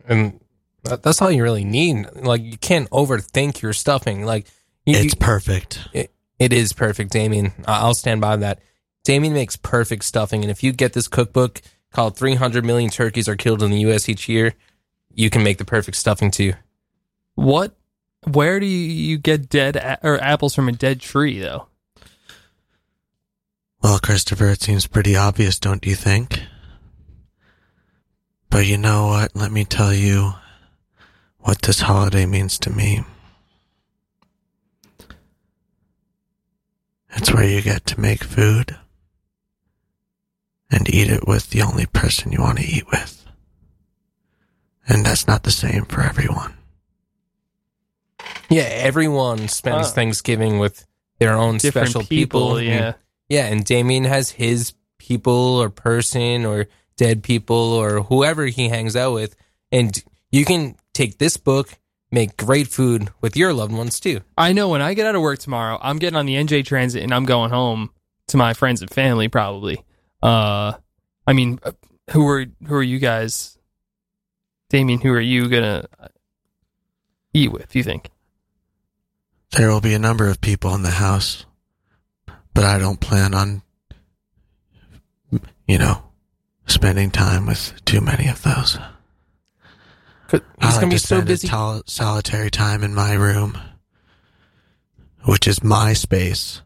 [0.08, 0.40] and
[0.84, 2.06] that's all you really need.
[2.16, 4.24] Like you can't overthink your stuffing.
[4.26, 4.48] Like
[4.86, 5.88] you, It's perfect.
[5.94, 7.52] it, it is perfect, Damien.
[7.66, 8.60] I- I'll stand by that.
[9.04, 13.36] Damien makes perfect stuffing, and if you get this cookbook called "300 Million Turkeys Are
[13.36, 14.08] Killed in the U.S.
[14.10, 14.54] Each Year,"
[15.14, 16.54] you can make the perfect stuffing too.
[17.36, 17.76] What?
[18.32, 21.68] Where do you, you get dead a- or apples from a dead tree though?
[23.82, 26.42] Well, Christopher, it seems pretty obvious, don't you think?
[28.50, 29.36] But you know what?
[29.36, 30.34] Let me tell you
[31.40, 33.04] what this holiday means to me.
[37.16, 38.76] It's where you get to make food
[40.70, 43.26] and eat it with the only person you want to eat with.
[44.88, 46.54] And that's not the same for everyone.
[48.50, 49.92] Yeah, everyone spends Ah.
[49.92, 50.86] Thanksgiving with
[51.20, 52.62] their own Different special people, people.
[52.62, 52.94] yeah.
[53.30, 58.70] And- yeah, and Damien has his people or person or dead people or whoever he
[58.70, 59.36] hangs out with.
[59.72, 61.70] And you can take this book,
[62.12, 64.22] make great food with your loved ones too.
[64.38, 67.04] I know when I get out of work tomorrow, I'm getting on the NJ Transit
[67.04, 67.92] and I'm going home
[68.28, 69.84] to my friends and family probably.
[70.22, 70.74] Uh,
[71.26, 71.74] I mean, uh,
[72.12, 73.58] who are who are you guys?
[74.70, 75.86] Damien, who are you gonna
[77.34, 77.76] eat with?
[77.76, 78.10] You think?
[79.52, 81.46] There will be a number of people in the house,
[82.58, 83.62] but I don't plan on,
[85.68, 86.02] you know,
[86.66, 88.80] spending time with too many of those.
[90.28, 91.48] 'Cause I He's like gonna be to so spend busy.
[91.48, 93.60] Tol- solitary time in my room,
[95.26, 96.62] which is my space,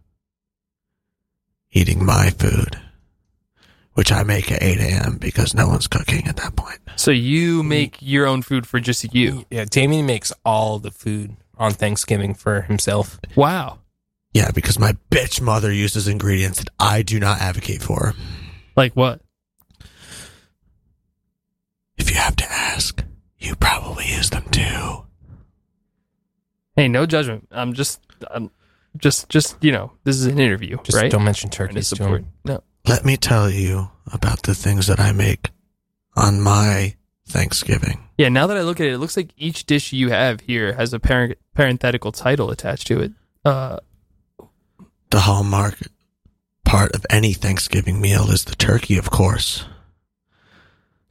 [1.73, 2.79] eating my food,
[3.91, 5.17] which I make at 8 a.m.
[5.17, 6.79] because no one's cooking at that point.
[6.95, 9.45] So you make your own food for just you.
[9.51, 13.19] Yeah, Damien makes all the food on Thanksgiving for himself.
[13.35, 13.79] Wow.
[14.33, 18.13] Yeah, because my bitch mother uses ingredients that I do not advocate for.
[18.75, 19.21] Like what?
[21.97, 23.03] If you have to ask,
[23.39, 25.05] you probably use them too.
[26.75, 27.47] Hey, no judgment.
[27.51, 27.99] I'm just,
[28.31, 28.49] I'm
[28.97, 31.11] just, just you know, this is an interview, Just right?
[31.11, 32.21] don't mention Trying to turkeys to support.
[32.21, 32.27] him.
[32.45, 32.63] No.
[32.87, 35.49] Let me tell you about the things that I make
[36.15, 36.95] on my
[37.27, 38.07] Thanksgiving.
[38.17, 38.29] Yeah.
[38.29, 40.93] Now that I look at it, it looks like each dish you have here has
[40.93, 43.11] a parent parenthetical title attached to it.
[43.45, 43.77] Uh,
[45.11, 45.77] The hallmark
[46.65, 49.65] part of any Thanksgiving meal is the turkey, of course.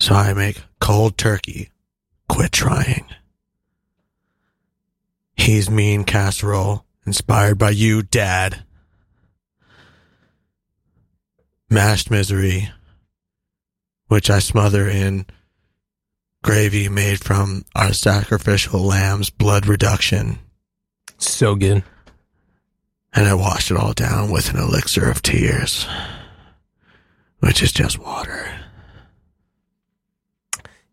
[0.01, 1.71] So I make cold turkey.
[2.29, 3.07] Quit trying.
[5.37, 8.65] He's mean casserole, inspired by you, Dad.
[11.69, 12.71] Mashed misery,
[14.09, 15.27] which I smother in
[16.43, 20.39] gravy made from our sacrificial lamb's blood reduction
[21.19, 21.85] So good.
[23.15, 25.87] And I wash it all down with an elixir of tears,
[27.41, 28.47] which is just water.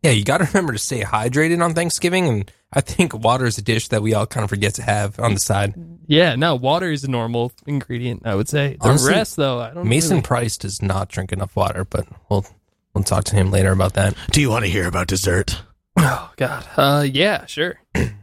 [0.03, 3.57] Yeah, you got to remember to stay hydrated on Thanksgiving, and I think water is
[3.57, 5.73] a dish that we all kind of forget to have on the side.
[6.05, 6.35] yeah.
[6.35, 8.21] No, water is a normal ingredient.
[8.25, 8.77] I would say.
[8.79, 9.87] The Honestly, rest, though, I don't.
[9.87, 12.45] Mason really- Price does not drink enough water, but we'll
[12.93, 14.15] we'll talk to him later about that.
[14.31, 15.61] Do you want to hear about dessert?
[15.97, 16.65] Oh God.
[16.77, 17.45] Uh, yeah.
[17.47, 17.79] Sure.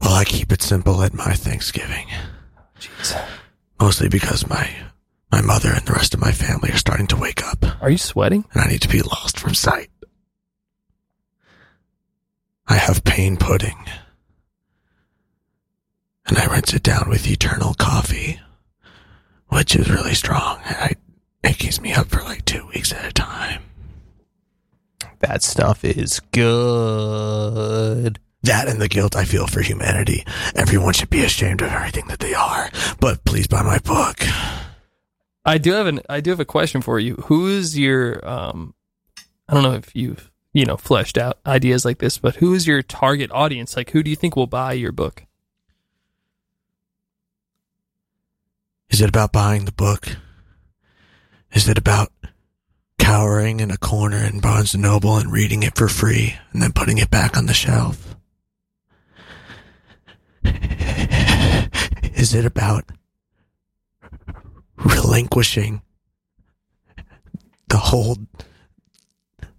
[0.00, 2.06] Well, I keep it simple at my Thanksgiving,
[2.78, 3.20] Jeez.
[3.80, 4.70] mostly because my
[5.32, 7.98] my mother and the rest of my family are starting to wake up, Are you
[7.98, 8.44] sweating?
[8.52, 9.90] and I need to be lost from sight.
[12.68, 13.76] I have pain pudding,
[16.26, 18.40] and I rinse it down with eternal coffee,
[19.48, 20.60] which is really strong.
[20.64, 20.92] And I,
[21.44, 23.62] it keeps me up for like two weeks at a time.
[25.20, 28.18] That stuff is good.
[28.46, 30.24] That and the guilt I feel for humanity.
[30.54, 32.70] Everyone should be ashamed of everything that they are.
[33.00, 34.22] But please buy my book.
[35.44, 37.16] I do have an I do have a question for you.
[37.26, 38.74] Who is your um
[39.48, 42.68] I don't know if you've you know fleshed out ideas like this, but who is
[42.68, 43.76] your target audience?
[43.76, 45.24] Like who do you think will buy your book?
[48.90, 50.06] Is it about buying the book?
[51.52, 52.12] Is it about
[53.00, 56.72] cowering in a corner in Barnes and Noble and reading it for free and then
[56.72, 58.15] putting it back on the shelf?
[62.16, 62.84] Is it about
[64.76, 65.82] relinquishing
[67.68, 68.26] the hold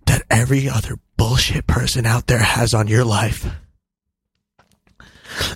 [0.08, 3.48] that every other bullshit person out there has on your life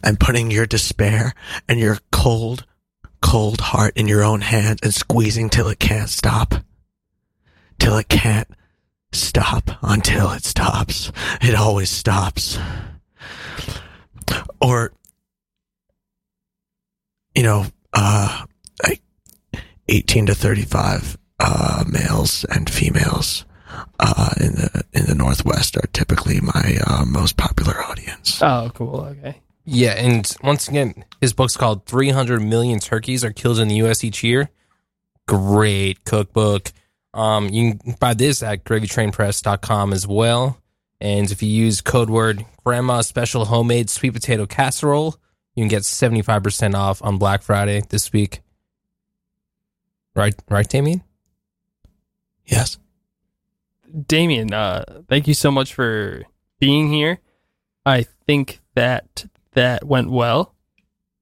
[0.04, 1.34] and putting your despair
[1.68, 2.66] and your cold,
[3.20, 6.54] cold heart in your own hands and squeezing till it can't stop.
[7.80, 8.48] Till it can't
[9.12, 11.12] stop until it stops.
[11.42, 12.60] It always stops.
[14.62, 14.94] Or,
[17.36, 18.46] you know, uh,
[18.84, 19.02] like
[19.88, 23.46] 18 to 35, uh, males and females,
[24.00, 28.42] uh, in the, in the Northwest are typically my, uh, most popular audience.
[28.42, 29.02] Oh, cool.
[29.02, 29.42] Okay.
[29.64, 34.04] Yeah, and once again, his book's called 300 Million Turkeys Are Killed in the U.S.
[34.04, 34.50] Each Year.
[35.28, 36.72] Great cookbook.
[37.14, 40.58] Um, you can buy this at gravytrainpress.com as well.
[41.00, 45.16] And if you use code word Grandma Special Homemade Sweet Potato Casserole,
[45.56, 48.42] you can get 75% off on Black Friday this week.
[50.16, 51.04] Right, right, Damien?
[52.46, 52.78] Yes.
[54.08, 56.24] Damien, uh, thank you so much for
[56.60, 57.20] being here.
[57.86, 60.54] I think that that went well.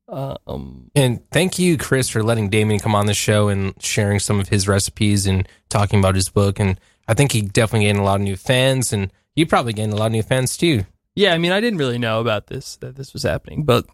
[0.08, 4.40] Um, And thank you, Chris, for letting Damien come on the show and sharing some
[4.40, 6.60] of his recipes and talking about his book.
[6.60, 9.94] And I think he definitely gained a lot of new fans, and you probably gained
[9.94, 10.86] a lot of new fans too.
[11.16, 13.86] yeah, I mean, I didn't really know about this that this was happening, but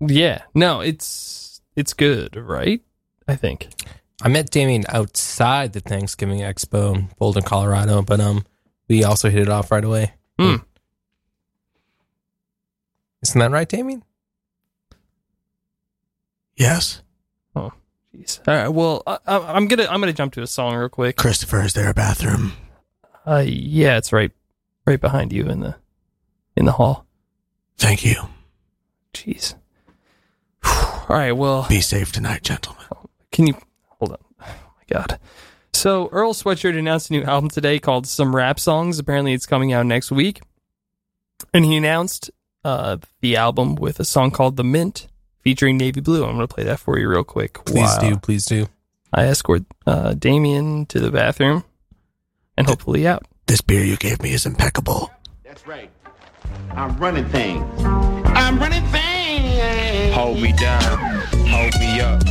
[0.00, 2.82] yeah, no, it's it's good, right?
[3.28, 3.68] I think.
[4.22, 8.44] I met Damien outside the Thanksgiving Expo in Boulder, Colorado, but um,
[8.88, 10.12] we also hit it off right away.
[10.38, 10.56] Hmm.
[13.22, 14.02] Isn't that right, Damien?
[16.56, 17.02] Yes.
[17.56, 17.72] Oh,
[18.14, 18.40] jeez.
[18.46, 18.68] All right.
[18.68, 21.16] Well, I, I- I'm gonna I'm gonna jump to a song real quick.
[21.16, 22.52] Christopher, is there a bathroom?
[23.26, 24.32] Uh, yeah, it's right
[24.86, 25.76] right behind you in the
[26.56, 27.06] in the hall.
[27.78, 28.16] Thank you.
[29.14, 29.54] Jeez.
[30.64, 31.32] All right.
[31.32, 32.84] Well, Be safe tonight, gentlemen.
[33.32, 33.54] Can you
[33.98, 34.18] hold on?
[34.40, 35.18] Oh my god.
[35.72, 38.98] So Earl Sweatshirt announced a new album today called Some Rap Songs.
[38.98, 40.42] Apparently, it's coming out next week,
[41.54, 42.30] and he announced
[42.64, 45.06] uh, the album with a song called "The Mint"
[45.42, 46.24] featuring Navy Blue.
[46.24, 47.64] I'm going to play that for you real quick.
[47.64, 47.98] Please Wow.
[48.10, 48.66] do, please do.
[49.12, 51.64] I escort uh, Damien to the bathroom
[52.56, 53.24] and hopefully out.
[53.46, 55.10] This beer you gave me is impeccable.
[55.42, 55.90] That's right.
[56.72, 57.64] I'm running things.
[57.84, 58.99] I'm running things.
[60.12, 60.98] Hold me down,
[61.48, 62.22] hold me up,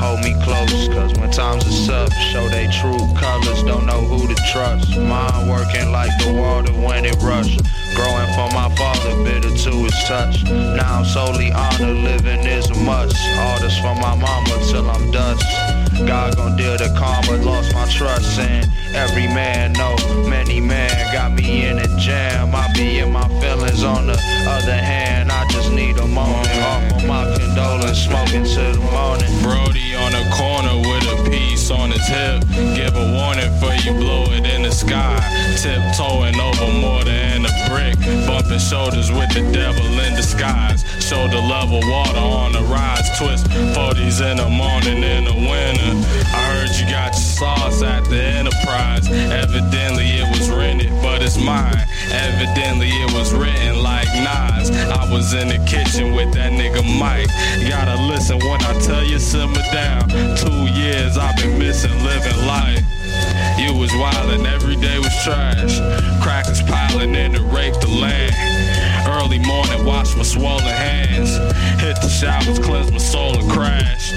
[0.00, 0.88] hold me close.
[0.88, 4.96] Cause when times are tough, show they true colors, don't know who to trust.
[4.96, 7.56] Mine working like the water when it rush.
[7.94, 10.44] Growing from my father, bitter to his touch.
[10.44, 13.16] Now I'm solely honored, living is a must.
[13.38, 15.44] All this from my mama till I'm dust.
[16.06, 19.72] God gon' deal the karma, lost my trust in every man.
[19.74, 19.96] No,
[20.28, 22.54] many man got me in a jam.
[22.54, 23.82] I be in my feelings.
[23.82, 26.48] On the other hand, I just need a moment.
[26.62, 29.30] Offer my condolence, smoking to the morning.
[29.42, 32.42] Brody on the corner with a piece on his hip.
[32.76, 35.18] Give a warning for you blow it in the sky.
[35.60, 37.94] Tiptoeing over more than a brick.
[38.26, 40.82] Bumping shoulders with the devil in disguise.
[40.98, 43.06] Shoulder level water on the rise.
[43.18, 43.46] Twist
[43.78, 45.92] 40s in the morning in the winter.
[46.34, 49.06] I heard you got your sauce at the enterprise.
[49.08, 51.86] Evidently it was rented, but it's mine.
[52.10, 54.70] Evidently it was written like Nas.
[54.70, 57.30] I was in the kitchen with that nigga Mike.
[57.68, 60.08] Gotta listen when I tell you simmer down.
[60.36, 62.99] Two years I've been missing living life.
[63.60, 65.78] You was wildin', every day was trash.
[66.22, 68.34] Crackers piling in to rape the land.
[69.06, 71.36] Early morning, wash my swollen hands.
[71.78, 74.12] Hit the showers, cleanse my soul and crash.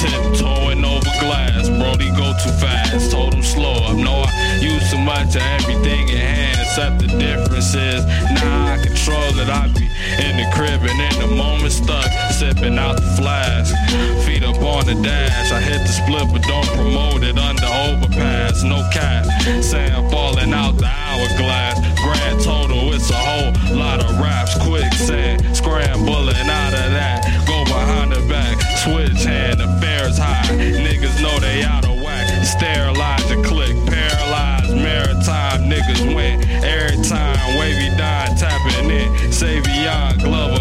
[0.00, 3.10] Tiptoeing over glass, Brody go too fast.
[3.10, 3.96] Told him slow up.
[3.96, 6.58] No, I use too much of everything in hand.
[6.60, 8.04] Except the difference is
[8.36, 9.48] now I control it.
[9.48, 9.88] I be
[10.20, 12.10] in the crib and in the moment stuck,
[12.42, 13.72] sipping out the flask.
[14.26, 15.52] Feet up on the dash.
[15.52, 18.64] I hit the split, but don't promote it under overpass.
[18.64, 19.24] No cap,
[19.62, 21.78] sand falling out the hourglass.
[22.02, 24.58] Grand total, it's a whole lot of raps.
[24.66, 27.22] Quicksand, scrambling out of that.
[27.46, 30.50] Go behind the back, switch hand, affairs high.
[30.58, 32.26] Niggas know they out of whack.
[32.44, 35.70] Sterilize the click, paralyzed maritime.
[35.70, 37.38] Niggas win every time.
[37.56, 39.08] Wavy dime tapping in.
[39.30, 40.51] Savion Glover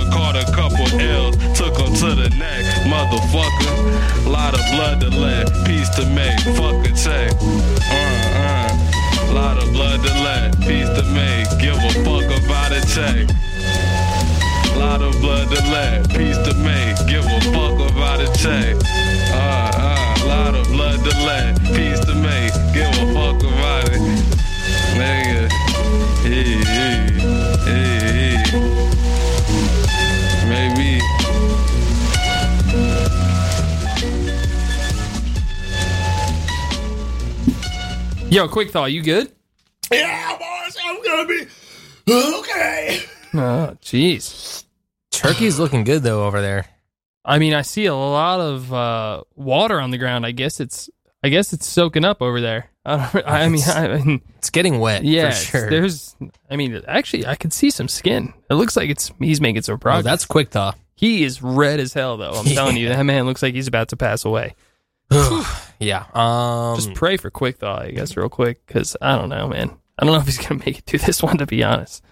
[1.99, 2.63] to the neck.
[2.85, 6.39] Motherfucker, lot of blood to let, peace to make.
[6.55, 7.31] Fuck a check.
[7.41, 9.33] Uh, uh.
[9.33, 11.47] Lot of blood to let, peace to make.
[11.59, 13.27] Give a fuck about a check.
[14.75, 16.97] Lot of blood to let, peace to make.
[17.07, 18.75] Give a fuck about a check.
[19.33, 22.53] Uh, uh, lot of blood to let, peace to make.
[22.73, 24.01] Give a fuck about it.
[24.97, 25.49] Nigga.
[26.23, 27.11] Hey, hey,
[27.65, 29.01] hey, hey.
[38.32, 38.93] Yo, quick thought.
[38.93, 39.29] You good?
[39.91, 41.47] Yeah, boys, I'm gonna be
[42.09, 43.01] okay.
[43.34, 44.63] Oh, jeez.
[45.11, 46.65] Turkey's looking good though over there.
[47.25, 50.25] I mean, I see a lot of uh, water on the ground.
[50.25, 50.89] I guess it's.
[51.21, 52.69] I guess it's soaking up over there.
[52.86, 55.32] I, don't, I mean, I mean, It's getting wet yeah.
[55.32, 55.69] for sure.
[55.69, 56.15] There's.
[56.49, 58.34] I mean, actually, I can see some skin.
[58.49, 59.11] It looks like it's.
[59.19, 59.99] He's making some progress.
[59.99, 60.11] oh, progress.
[60.11, 60.73] that's quick thaw.
[60.95, 62.32] he is red as hell, though.
[62.32, 64.55] I'm telling you, that man looks like he's about to pass away.
[65.80, 66.05] Yeah.
[66.14, 69.72] Um Just pray for quick thaw, I guess, real quick, because I don't know, man.
[69.97, 71.38] I don't know if he's gonna make it through this one.
[71.39, 72.03] To be honest,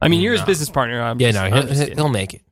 [0.00, 0.46] I mean, you're his No.
[0.46, 1.00] business partner.
[1.02, 1.96] I'm Yeah, just- no, I'm he'll, just kidding.
[1.98, 2.42] he'll make it.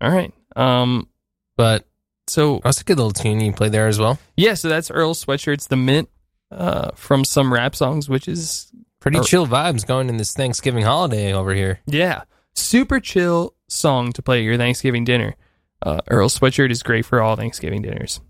[0.00, 0.32] All right.
[0.56, 1.08] Um.
[1.56, 1.86] But
[2.26, 4.18] So that's a good little tune you played there as well.
[4.36, 4.54] yeah.
[4.54, 6.08] So that's Earl Sweatshirt's "The Mint"
[6.50, 10.82] uh, from some rap songs, which is Pretty Or- chill vibes going in this Thanksgiving
[10.84, 11.80] holiday over here.
[11.86, 12.22] yeah,
[12.54, 15.34] super chill song to play at your Thanksgiving dinner.
[15.82, 18.22] Uh, Earl Sweatshirt is great for all Thanksgiving dinners.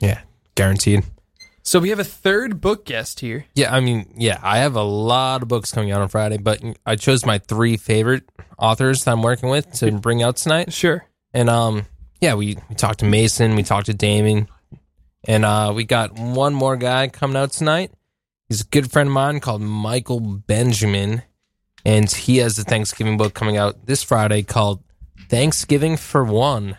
[0.00, 0.22] Yeah,
[0.56, 1.04] guaranteed.
[1.62, 3.46] So we have a third book guest here.
[3.54, 6.62] Yeah, I mean, yeah, I have a lot of books coming out on Friday, but
[6.84, 8.22] I chose my three favorite
[8.56, 10.72] authors that I'm working with to bring out tonight.
[10.72, 11.04] Sure.
[11.34, 11.86] And um,
[12.20, 14.48] yeah, we, we talked to Mason, we talked to Damon,
[15.24, 17.90] and uh, we got one more guy coming out tonight.
[18.48, 21.22] He's a good friend of mine called Michael Benjamin,
[21.84, 24.84] and he has a Thanksgiving book coming out this Friday called
[25.28, 26.78] Thanksgiving for One.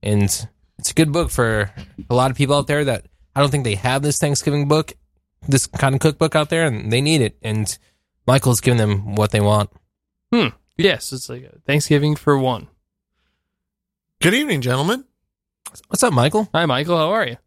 [0.00, 0.48] And
[0.84, 1.70] it's a good book for
[2.10, 4.92] a lot of people out there that I don't think they have this Thanksgiving book,
[5.48, 7.38] this kind of cookbook out there, and they need it.
[7.40, 7.76] And
[8.26, 9.70] Michael's giving them what they want.
[10.30, 10.48] Hmm.
[10.76, 12.68] Yes, it's like a Thanksgiving for one.
[14.20, 15.06] Good evening, gentlemen.
[15.88, 16.50] What's up, Michael?
[16.52, 16.98] Hi, Michael.
[16.98, 17.38] How are you?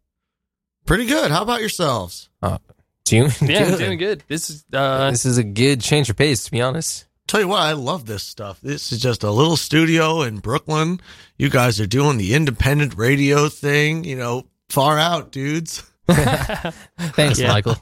[0.84, 1.30] Pretty good.
[1.30, 2.30] How about yourselves?
[2.42, 3.28] Do you?
[3.40, 4.24] Yeah, I'm doing good.
[4.26, 7.06] This is uh, This is a good change of pace, to be honest.
[7.28, 8.60] tell you what, I love this stuff.
[8.60, 10.98] This is just a little studio in Brooklyn.
[11.38, 15.82] You guys are doing the independent radio thing, you know, far out, dudes.
[16.08, 17.48] Thanks, Yeah.
[17.48, 17.76] Michael.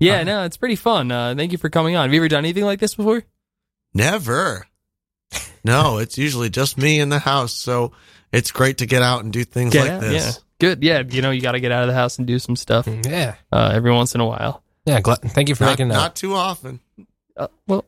[0.00, 1.10] Yeah, no, it's pretty fun.
[1.10, 2.04] Uh, thank you for coming on.
[2.04, 3.24] Have you ever done anything like this before?
[3.92, 4.66] Never.
[5.64, 7.52] No, it's usually just me in the house.
[7.52, 7.92] So
[8.32, 10.36] it's great to get out and do things Get like out, this.
[10.36, 10.42] Yeah.
[10.60, 10.82] Good.
[10.84, 12.86] Yeah, you know, you got to get out of the house and do some stuff
[12.86, 13.34] Yeah.
[13.50, 14.62] uh, every once in a while.
[14.84, 15.00] Yeah.
[15.00, 15.94] Glad, thank you for Not, making that.
[15.94, 16.78] not too often.
[17.38, 17.84] Uh, well,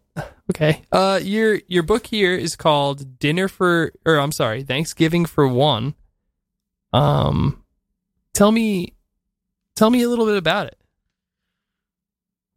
[0.51, 0.83] okay.
[0.93, 5.95] Uh, your your book here is called Dinner for, or I'm sorry, Thanksgiving for One.
[6.93, 7.65] Um,
[8.33, 8.95] tell me,
[9.75, 10.79] tell me a little bit about it.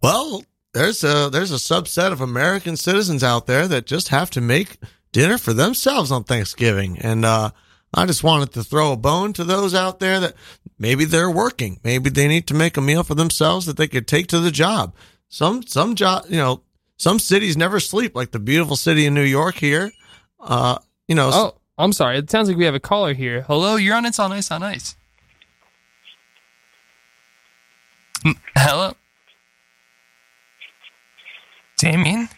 [0.01, 4.41] Well, there's a there's a subset of American citizens out there that just have to
[4.41, 4.77] make
[5.11, 7.51] dinner for themselves on Thanksgiving, and uh,
[7.93, 10.35] I just wanted to throw a bone to those out there that
[10.77, 14.07] maybe they're working, maybe they need to make a meal for themselves that they could
[14.07, 14.95] take to the job.
[15.29, 16.61] Some some job, you know,
[17.03, 19.91] some cities never sleep, like the beautiful city of New York here.
[20.39, 20.77] Uh,
[21.07, 22.17] you know, Oh, I'm sorry.
[22.17, 23.41] It sounds like we have a caller here.
[23.41, 24.95] Hello, you're on It's on Ice on Ice.
[28.25, 28.93] Mm, Hello,
[31.77, 32.29] Damien?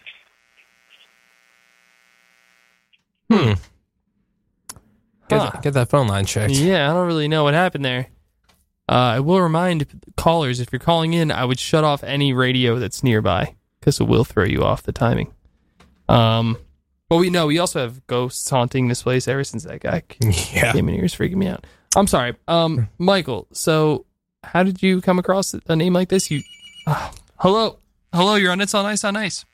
[3.30, 3.52] Hmm.
[5.28, 5.50] Get, Huh.
[5.52, 6.54] that, get that phone line checked.
[6.54, 8.08] Yeah, I don't really know what happened there.
[8.88, 12.78] Uh, I will remind callers if you're calling in, I would shut off any radio
[12.78, 13.55] that's nearby
[13.86, 15.32] because it will throw you off the timing.
[16.08, 16.58] Um,
[17.08, 20.02] but we know we also have ghosts haunting this place ever since that guy
[20.52, 20.72] Yeah.
[20.72, 21.04] came in here.
[21.04, 21.64] Is freaking me out.
[21.94, 23.46] I'm sorry, um, Michael.
[23.52, 24.04] So,
[24.42, 26.32] how did you come across a name like this?
[26.32, 26.42] You,
[26.88, 27.78] uh, hello,
[28.12, 28.34] hello.
[28.34, 29.44] You're on It's on Ice on Ice.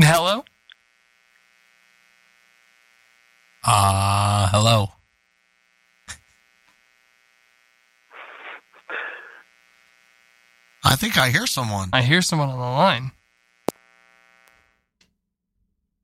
[0.00, 0.42] Hello.
[3.62, 4.88] Uh, hello.
[10.84, 11.88] I think I hear someone.
[11.92, 13.12] I hear someone on the line.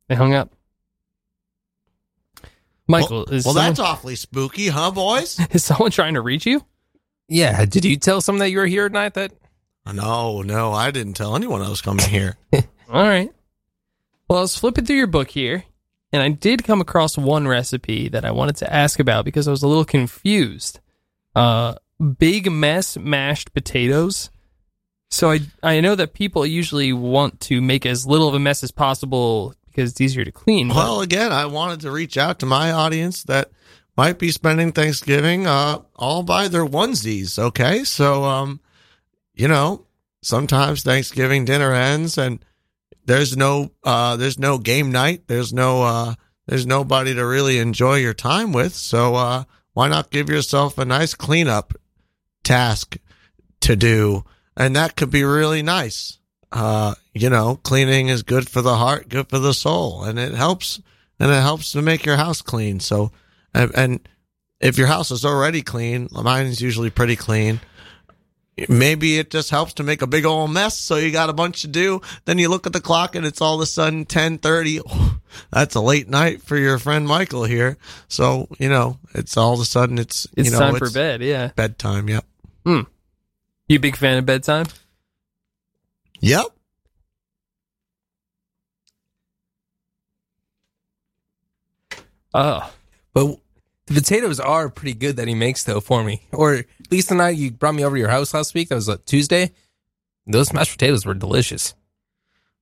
[0.09, 0.51] They hung up.
[2.89, 5.39] Michael, well, is, well, someone, that's awfully spooky, huh, boys?
[5.53, 6.65] is someone trying to reach you?
[7.29, 7.65] Yeah.
[7.65, 9.33] Did you tell someone that you were here at night that?
[9.93, 12.37] no, no, I didn't tell anyone I was coming here.
[12.53, 13.31] All right.
[14.29, 15.65] Well, I was flipping through your book here,
[16.13, 19.51] and I did come across one recipe that I wanted to ask about because I
[19.51, 20.81] was a little confused.
[21.35, 21.75] Uh,
[22.19, 24.31] big mess mashed potatoes.
[25.11, 28.63] So I I know that people usually want to make as little of a mess
[28.63, 30.69] as possible because it's easier to clean.
[30.69, 33.51] but- Well, again, I wanted to reach out to my audience that
[33.97, 37.39] might be spending Thanksgiving uh, all by their onesies.
[37.39, 38.61] Okay, so um,
[39.35, 39.87] you know,
[40.23, 42.45] sometimes Thanksgiving dinner ends and
[43.05, 45.25] there's no uh, there's no game night.
[45.27, 46.15] There's no uh,
[46.47, 48.75] there's nobody to really enjoy your time with.
[48.75, 51.75] So uh, why not give yourself a nice cleanup
[52.45, 52.97] task
[53.63, 54.25] to do,
[54.57, 56.19] and that could be really nice
[56.53, 60.35] uh, you know, cleaning is good for the heart, good for the soul, and it
[60.35, 60.81] helps,
[61.19, 62.81] and it helps to make your house clean.
[62.81, 63.13] So,
[63.55, 64.09] and, and
[64.61, 67.61] if your house is already clean, mine is usually pretty clean.
[68.69, 70.77] Maybe it just helps to make a big old mess.
[70.77, 72.03] So you got a bunch to do.
[72.27, 74.81] Then you look at the clock and it's all of a sudden 1030.
[75.51, 77.79] That's a late night for your friend Michael here.
[78.09, 81.23] So, you know, it's all of a sudden it's, it's you know, time for bed.
[81.23, 81.53] Yeah.
[81.57, 82.11] bedtime.
[82.11, 82.27] Yep.
[83.71, 84.67] You a big fan of bedtime?
[86.19, 86.47] Yep.
[92.35, 92.73] Oh,
[93.15, 93.37] But
[93.87, 96.23] the potatoes are pretty good that he makes though for me.
[96.33, 98.71] Or at least the night you brought me over to your house last week.
[98.71, 99.53] That was a Tuesday.
[100.27, 101.75] Those mashed potatoes were delicious.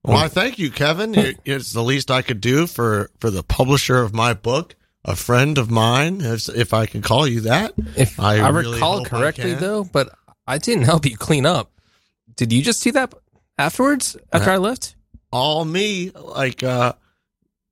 [0.04, 1.14] Well, I thank you, Kevin.
[1.46, 5.56] It's the least I could do for for the publisher of my book, a friend
[5.56, 7.72] of mine, if, if I can call you that.
[7.96, 9.60] If I I, really recall hope I correctly can.
[9.60, 10.14] though, but
[10.48, 11.70] I didn't help you clean up.
[12.34, 13.12] Did you just see that
[13.58, 14.96] afterwards after I left?
[15.30, 16.94] All me, like uh,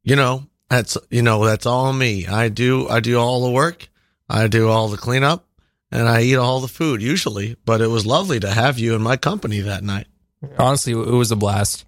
[0.04, 2.26] you know, that's you know, that's all me.
[2.26, 3.88] I do I do all the work,
[4.28, 5.48] I do all the cleanup,
[5.90, 7.56] and I eat all the food usually.
[7.64, 10.06] But it was lovely to have you in my company that night.
[10.58, 11.86] Honestly, it was a blast.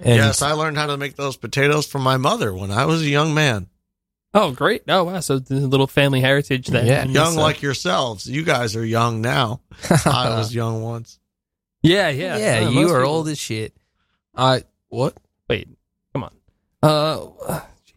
[0.00, 3.00] And yes, I learned how to make those potatoes from my mother when I was
[3.00, 3.69] a young man.
[4.34, 4.82] Oh, great!
[4.88, 5.20] Oh, wow!
[5.20, 6.86] So the little family heritage then.
[6.86, 7.04] Yeah.
[7.04, 8.26] Young this, uh, like yourselves.
[8.26, 9.60] You guys are young now.
[10.06, 11.18] I was young once.
[11.82, 13.74] yeah, yeah, yeah, Uh, you are people- old as shit.
[14.34, 15.16] I what?
[15.48, 15.68] Wait,
[16.12, 16.32] come on.
[16.82, 17.26] Uh,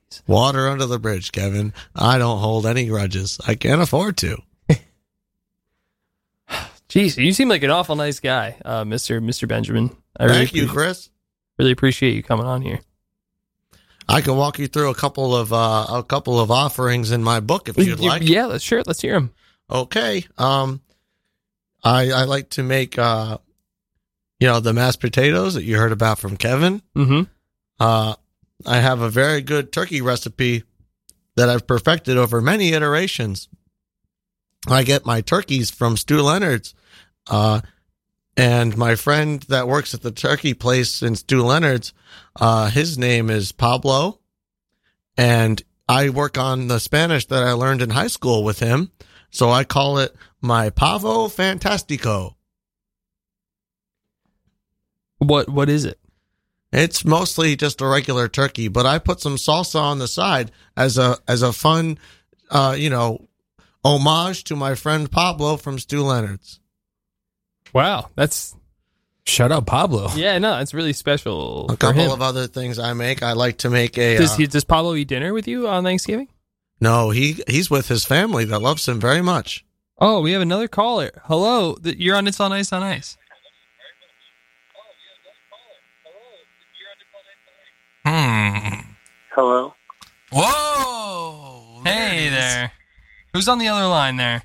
[0.10, 0.22] jeez.
[0.28, 1.74] Water under the bridge, Kevin.
[1.96, 3.40] I don't hold any grudges.
[3.48, 4.38] I can't afford to.
[6.90, 9.96] Jeez, you seem like an awful nice guy, uh, Mister Mister Benjamin.
[10.20, 11.10] I really Thank you, Chris.
[11.58, 12.80] really appreciate you coming on here.
[14.08, 17.40] I can walk you through a couple of uh, a couple of offerings in my
[17.40, 18.22] book if you'd like.
[18.24, 18.84] Yeah, let's sure.
[18.86, 19.32] Let's hear them.
[19.70, 20.26] Okay.
[20.38, 20.82] Um,
[21.84, 23.38] I I like to make uh,
[24.44, 26.82] you know, the mashed potatoes that you heard about from Kevin.
[26.98, 27.22] Mm-hmm.
[27.80, 28.14] Uh,
[28.66, 30.64] I have a very good turkey recipe
[31.38, 33.48] that I've perfected over many iterations.
[34.68, 36.76] I get my turkeys from Stew Leonard's.
[37.26, 37.62] Uh,
[38.36, 41.94] and my friend that works at the turkey place in Stew Leonard's,
[42.40, 44.20] uh, his name is Pablo.
[45.16, 48.92] And I work on the Spanish that I learned in high school with him.
[49.30, 52.36] So I call it my Pavo Fantastico.
[55.18, 56.00] What what is it?
[56.72, 60.98] It's mostly just a regular turkey, but I put some salsa on the side as
[60.98, 62.00] a as a fun,
[62.50, 63.28] uh, you know,
[63.86, 66.60] homage to my friend Pablo from Stew Leonard's.
[67.74, 68.56] Wow, that's
[69.26, 70.10] Shout out Pablo.
[70.16, 71.66] yeah, no, that's really special.
[71.66, 72.12] A for couple him.
[72.12, 73.24] of other things I make.
[73.24, 74.18] I like to make a.
[74.18, 76.28] does uh, he does Pablo eat dinner with you on Thanksgiving?
[76.82, 79.64] no, he he's with his family that loves him very much.
[80.00, 81.12] Oh, we have another caller.
[81.26, 83.18] Hello, th- you're on It's on Ice on Ice.
[88.06, 88.82] Hmm.
[89.34, 89.74] Hello.
[90.32, 91.82] Whoa.
[91.86, 92.72] Hey there.
[93.34, 94.44] Who's on the other line there?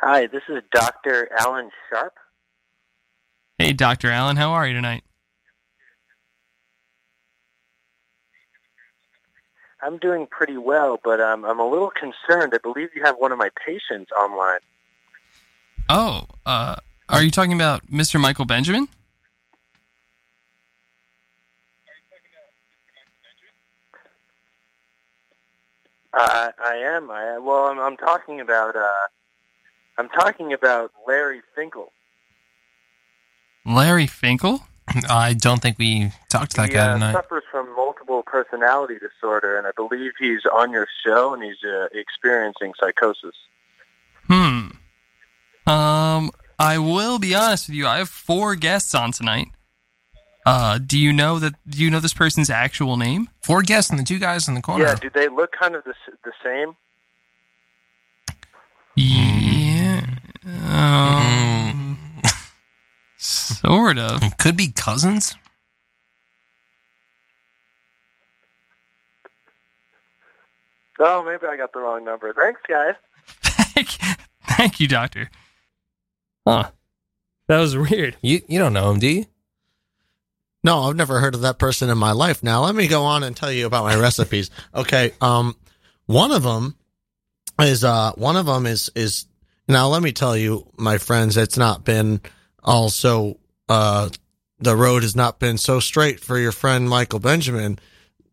[0.00, 1.28] Hi, this is Dr.
[1.40, 2.14] Alan Sharp.
[3.58, 4.12] Hey, Dr.
[4.12, 5.02] Alan, how are you tonight?
[9.82, 12.52] I'm doing pretty well, but um, I'm a little concerned.
[12.54, 14.60] I believe you have one of my patients online.
[15.88, 16.76] Oh, uh,
[17.08, 18.20] are you talking about Mr.
[18.20, 18.86] Michael Benjamin?
[26.12, 27.10] Uh, I am.
[27.10, 27.38] I.
[27.38, 28.76] Well, I'm, I'm talking about.
[28.76, 28.88] Uh,
[29.98, 31.92] I'm talking about Larry Finkel.
[33.66, 34.62] Larry Finkel?
[35.10, 37.12] I don't think we talked to that he guy uh, tonight.
[37.12, 41.88] suffers from multiple personality disorder, and I believe he's on your show and he's uh,
[41.92, 43.34] experiencing psychosis.
[44.28, 44.68] Hmm.
[45.66, 47.86] Um, I will be honest with you.
[47.86, 49.48] I have four guests on tonight.
[50.46, 51.54] Uh, do you know that?
[51.68, 53.28] Do you know this person's actual name?
[53.42, 54.84] Four guests and the two guys in the corner.
[54.84, 54.94] Yeah.
[54.94, 55.92] Do they look kind of the,
[56.24, 56.74] the same?
[58.96, 59.27] Yeah.
[60.48, 61.98] Um,
[63.18, 64.22] sort of.
[64.38, 65.34] Could be cousins.
[71.00, 72.32] Oh, maybe I got the wrong number.
[72.32, 72.94] Thanks, guys.
[74.48, 75.30] Thank you, Doctor.
[76.46, 76.70] Huh.
[77.46, 78.16] That was weird.
[78.20, 79.26] You you don't know him, do you?
[80.64, 82.42] No, I've never heard of that person in my life.
[82.42, 84.50] Now let me go on and tell you about my recipes.
[84.74, 85.54] Okay, um,
[86.06, 86.76] one of them
[87.60, 89.26] is uh, one of them is is
[89.68, 92.20] now let me tell you, my friends, it's not been
[92.62, 93.38] also
[93.68, 94.08] uh,
[94.60, 97.78] the road has not been so straight for your friend Michael Benjamin.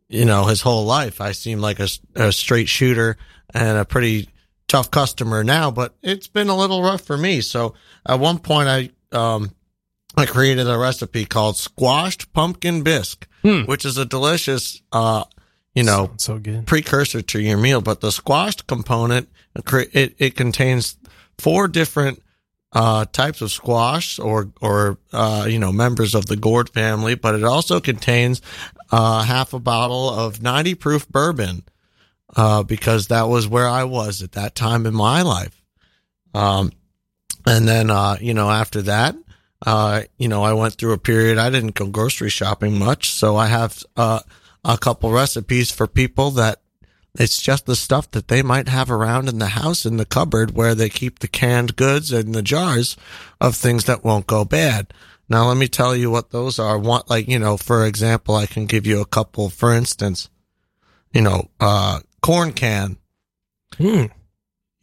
[0.08, 3.18] You know, his whole life, I seem like a, a straight shooter
[3.54, 4.30] and a pretty
[4.68, 7.42] tough customer now, but it's been a little rough for me.
[7.42, 7.74] So
[8.06, 9.52] at one point, I um,
[10.18, 13.28] I created a recipe called squashed pumpkin bisque,
[13.66, 15.24] which is a delicious, uh,
[15.74, 17.82] you know, so good precursor to your meal.
[17.82, 20.98] But the squashed component, it, it contains
[21.38, 22.22] four different
[22.74, 27.36] uh, types of squash or, or, uh, you know, members of the gourd family, but
[27.36, 28.42] it also contains
[28.92, 31.64] uh, half a bottle of 90 proof bourbon
[32.36, 35.64] uh, because that was where I was at that time in my life.
[36.34, 36.72] Um,
[37.46, 39.16] and then, uh, you know, after that,
[39.66, 43.12] uh, you know, I went through a period, I didn't go grocery shopping much.
[43.12, 44.20] So I have, uh,
[44.66, 46.60] a couple recipes for people that
[47.18, 50.56] it's just the stuff that they might have around in the house in the cupboard
[50.56, 52.98] where they keep the canned goods and the jars
[53.40, 54.94] of things that won't go bad.
[55.28, 56.78] Now, let me tell you what those are.
[56.78, 60.30] One, like, you know, for example, I can give you a couple, for instance,
[61.14, 62.98] you know, uh, corn can.
[63.78, 64.06] Hmm.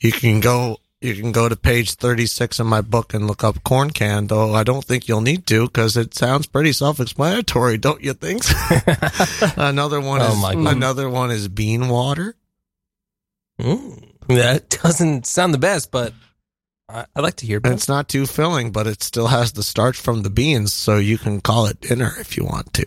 [0.01, 3.63] You can go, you can go to page 36 of my book and look up
[3.65, 8.03] corn can, though I don't think you'll need to because it sounds pretty self-explanatory, don't
[8.03, 8.43] you think?
[9.57, 12.37] another one Oh is, another one is bean water.
[13.61, 14.09] Mm.
[14.29, 16.13] That doesn't sound the best, but
[16.89, 19.99] I, I like to hear it's not too filling, but it still has the starch
[19.99, 22.87] from the beans, so you can call it dinner if you want to.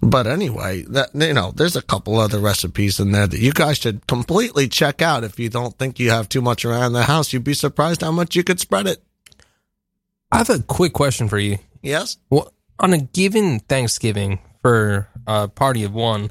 [0.00, 3.78] But anyway, that you know, there's a couple other recipes in there that you guys
[3.78, 7.32] should completely check out if you don't think you have too much around the house.
[7.32, 9.02] You'd be surprised how much you could spread it.
[10.30, 11.58] I have a quick question for you.
[11.82, 12.18] Yes.
[12.30, 16.30] Well, on a given Thanksgiving for a party of one,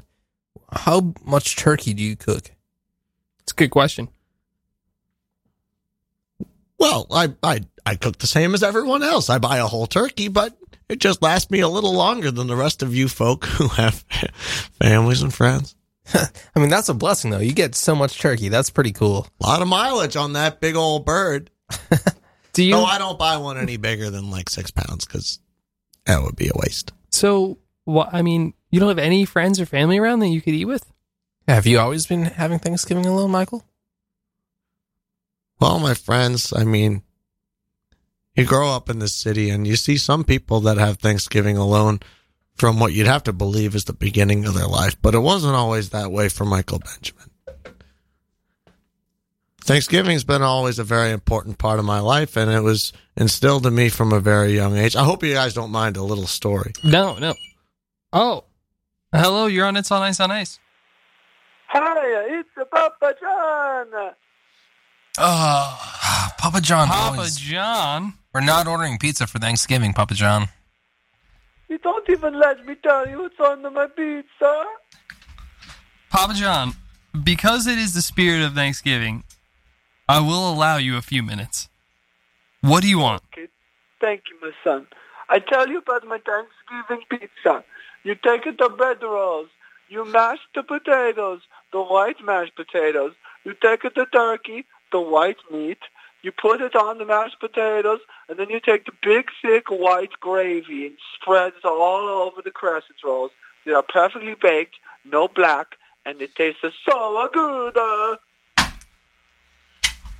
[0.72, 2.50] how much turkey do you cook?
[3.40, 4.08] It's a good question.
[6.78, 9.30] Well, I I I cook the same as everyone else.
[9.30, 10.56] I buy a whole turkey, but
[10.88, 13.94] it just lasts me a little longer than the rest of you folk who have
[14.80, 15.74] families and friends.
[16.14, 17.38] I mean, that's a blessing, though.
[17.38, 18.48] You get so much turkey.
[18.48, 19.26] That's pretty cool.
[19.42, 21.50] A lot of mileage on that big old bird.
[22.54, 22.72] Do you?
[22.72, 25.38] No, I don't buy one any bigger than like six pounds because
[26.06, 26.92] that would be a waste.
[27.10, 28.08] so, what?
[28.12, 30.90] I mean, you don't have any friends or family around that you could eat with?
[31.46, 33.64] Have you always been having Thanksgiving alone, Michael?
[35.60, 37.02] Well, my friends, I mean,
[38.36, 42.00] you grow up in the city and you see some people that have Thanksgiving alone
[42.54, 45.54] from what you'd have to believe is the beginning of their life, but it wasn't
[45.54, 47.30] always that way for Michael Benjamin.
[49.62, 53.74] Thanksgiving's been always a very important part of my life, and it was instilled in
[53.74, 54.96] me from a very young age.
[54.96, 56.72] I hope you guys don't mind a little story.
[56.82, 57.34] No, no.
[58.12, 58.44] Oh,
[59.12, 59.46] hello.
[59.46, 60.58] You're on It's on Ice on Ice.
[61.66, 64.12] Hi, it's Papa John.
[65.20, 66.88] Oh, Papa John.
[66.88, 68.14] Papa always- John.
[68.32, 70.48] We're not ordering pizza for Thanksgiving, Papa John.
[71.68, 74.64] You don't even let me tell you what's on my pizza.
[76.10, 76.74] Papa John,
[77.24, 79.24] because it is the spirit of Thanksgiving,
[80.08, 81.68] I will allow you a few minutes.
[82.60, 83.22] What do you want?
[83.32, 83.48] Okay,
[84.00, 84.86] thank you, my son.
[85.28, 87.64] I tell you about my Thanksgiving pizza.
[88.04, 89.48] You take it the bread rolls.
[89.88, 91.40] You mash the potatoes,
[91.72, 93.12] the white mashed potatoes.
[93.44, 95.78] You take it the turkey, the white meat.
[96.22, 100.10] You put it on the mashed potatoes, and then you take the big, thick white
[100.20, 103.30] gravy and spread it all over the crescent rolls.
[103.64, 108.18] They are perfectly baked, no black, and it tastes so good.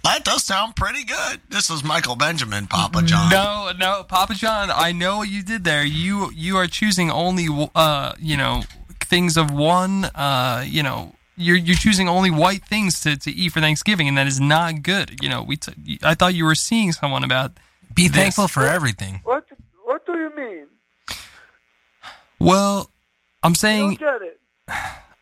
[0.05, 1.41] That does sound pretty good.
[1.51, 3.31] This is Michael Benjamin, Papa John.
[3.31, 4.71] No, no, Papa John.
[4.73, 5.85] I know what you did there.
[5.85, 8.63] You you are choosing only uh you know
[9.01, 13.53] things of one uh you know you're you're choosing only white things to, to eat
[13.53, 15.23] for Thanksgiving, and that is not good.
[15.23, 17.53] You know we t- I thought you were seeing someone about
[17.95, 18.17] Be this.
[18.17, 19.21] thankful for everything.
[19.25, 19.45] what?
[19.85, 20.67] What do you mean?
[22.39, 22.91] Well,
[23.43, 24.41] I'm saying get it.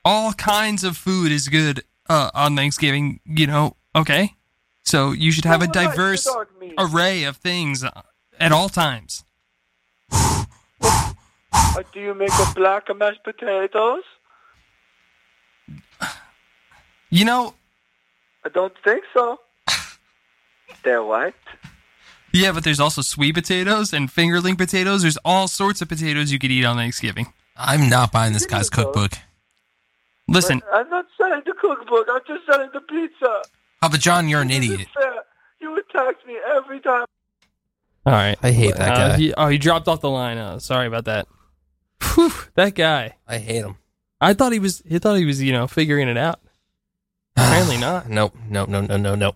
[0.05, 3.21] all kinds of food is good uh, on Thanksgiving.
[3.25, 4.35] You know, okay.
[4.83, 6.75] So you should have a What does diverse the dog mean?
[6.79, 8.03] array of things uh,
[8.39, 9.25] at all times.
[11.93, 14.03] Do you make a black mashed potatoes?
[17.17, 17.55] You know,
[18.45, 19.41] I don't think so.
[20.85, 21.35] They're white.
[22.33, 25.01] Yeah, but there's also sweet potatoes and fingerling potatoes.
[25.01, 27.33] There's all sorts of potatoes you could eat on Thanksgiving.
[27.57, 29.13] I'm not buying this guy's cookbook.
[30.29, 32.07] Listen, But I'm not selling the cookbook.
[32.11, 33.43] I'm just selling the pizza.
[33.81, 34.87] Papa John, you're an idiot.
[34.95, 35.15] fair.
[35.63, 37.07] You attack me every time.
[38.05, 38.37] all right.
[38.43, 39.17] I hate that Uh, guy.
[39.17, 40.37] he, oh, he dropped off the line.
[40.37, 41.27] Uh, sorry about that.
[42.15, 43.17] Whew, that guy.
[43.27, 43.77] I hate him.
[44.21, 44.83] I thought he was.
[44.87, 45.43] He thought he was.
[45.43, 46.41] You know, figuring it out.
[47.37, 48.09] Apparently not.
[48.09, 49.35] Nope, nope, no, no, no, no.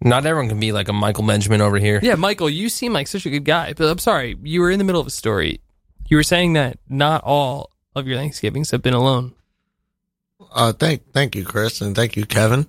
[0.00, 1.98] Not everyone can be like a Michael Benjamin over here.
[2.02, 4.78] Yeah, Michael, you seem like such a good guy, but I'm sorry, you were in
[4.78, 5.60] the middle of a story.
[6.08, 9.34] You were saying that not all of your Thanksgivings have been alone.
[10.52, 12.68] Uh, thank, thank you, Chris, and thank you, Kevin,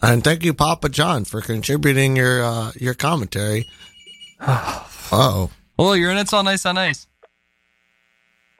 [0.00, 3.68] and thank you, Papa John, for contributing your uh, your commentary.
[4.40, 7.06] oh, Oh, you're in It's All Nice on Ice.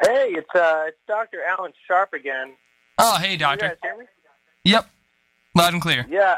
[0.02, 1.38] Hey, it's uh, it's Dr.
[1.48, 2.52] Alan Sharp again.
[2.98, 3.68] Oh, hey, You doctor.
[3.68, 4.04] guys hear me?
[4.64, 4.86] Yep.
[5.54, 6.06] Loud and clear.
[6.08, 6.36] Yeah.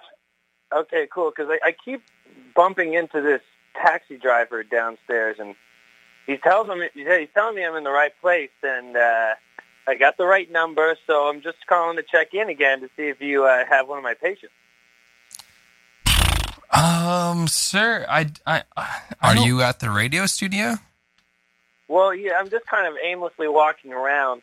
[0.73, 1.33] Okay, cool.
[1.35, 2.03] Because I, I keep
[2.55, 3.43] bumping into this
[3.75, 5.55] taxi driver downstairs, and
[6.27, 9.35] he tells me he's telling me I'm in the right place, and uh,
[9.87, 10.97] I got the right number.
[11.07, 13.99] So I'm just calling to check in again to see if you uh, have one
[13.99, 14.53] of my patients.
[16.75, 20.75] Um, sir, I, I, I Are you at the radio studio?
[21.87, 24.43] Well, yeah, I'm just kind of aimlessly walking around,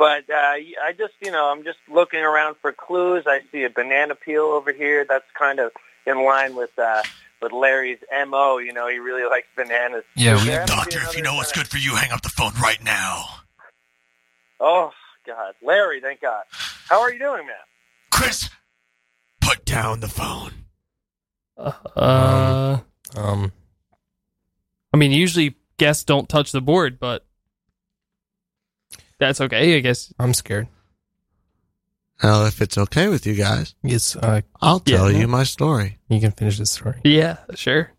[0.00, 3.24] but uh, I just, you know, I'm just looking around for clues.
[3.26, 5.04] I see a banana peel over here.
[5.06, 5.72] That's kind of
[6.06, 7.02] in line with uh,
[7.42, 8.56] with Larry's mo.
[8.58, 10.04] You know, he really likes bananas.
[10.16, 11.76] Yeah, Is we- there happen to be doctor, if you another know what's good for
[11.76, 13.24] you, hang up the phone right now.
[14.58, 14.90] Oh
[15.26, 16.44] God, Larry, thank God.
[16.88, 17.56] How are you doing, man?
[18.10, 18.48] Chris,
[19.40, 20.52] put down the phone.
[21.56, 22.78] Uh,
[23.16, 23.52] Um,
[24.92, 27.26] I mean, usually guests don't touch the board, but
[29.20, 30.12] that's okay, I guess.
[30.18, 30.66] I'm scared.
[32.22, 35.18] Now, if it's okay with you guys, Yes, uh, I'll Yeah, tell no.
[35.18, 35.98] you my story.
[36.08, 37.00] you can finish this story.
[37.04, 37.92] Yeah, sure.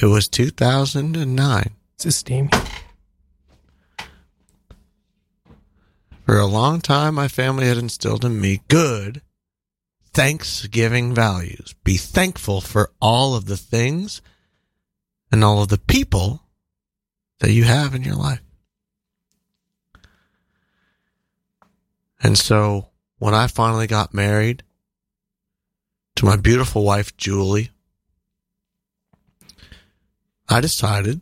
[0.00, 1.70] It was 2009.
[1.98, 2.50] Is this steamy?
[6.26, 9.22] For a long time, my family had instilled in me good
[10.12, 11.74] Thanksgiving values.
[11.84, 14.20] Be thankful for all of the things
[15.36, 16.40] and all of the people
[17.40, 18.40] that you have in your life.
[22.22, 24.62] And so when I finally got married
[26.14, 27.68] to my beautiful wife, Julie,
[30.48, 31.20] I decided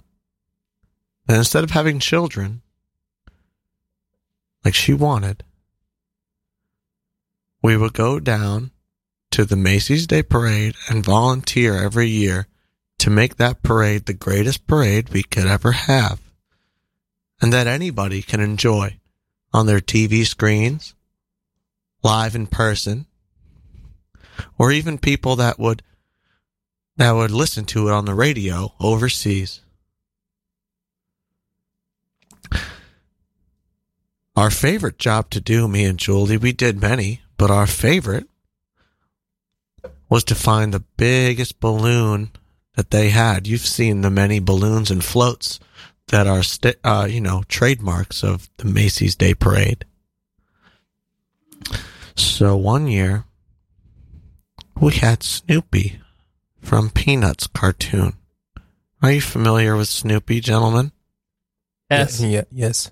[1.27, 2.63] that instead of having children,
[4.65, 5.43] like she wanted,
[7.63, 8.71] we would go down
[9.33, 12.47] to the Macy's Day Parade and volunteer every year
[12.99, 16.21] to make that parade the greatest parade we could ever have
[17.41, 18.99] and that anybody can enjoy
[19.53, 20.95] on their TV screens,
[22.03, 23.07] live in person,
[24.59, 25.83] or even people that would
[26.97, 29.61] that would listen to it on the radio overseas.
[34.37, 38.29] Our favorite job to do, me and Julie, we did many, but our favorite
[40.09, 42.31] was to find the biggest balloon
[42.77, 43.47] that they had.
[43.47, 45.61] You've seen the many balloons and floats
[46.09, 49.85] that are, st- uh, you know, trademarks of the Macy's Day Parade.
[52.17, 53.25] So one year,
[54.81, 56.01] we had Snoopy
[56.61, 58.15] from Peanuts cartoon.
[59.03, 60.93] Are you familiar with Snoopy, gentlemen?
[61.91, 62.21] Yes.
[62.21, 62.91] Yeah, yes.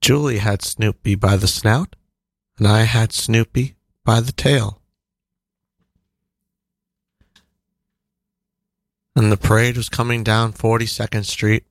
[0.00, 1.96] Julie had Snoopy by the snout,
[2.58, 3.74] and I had Snoopy
[4.04, 4.82] by the tail.
[9.16, 11.64] And the parade was coming down 42nd Street.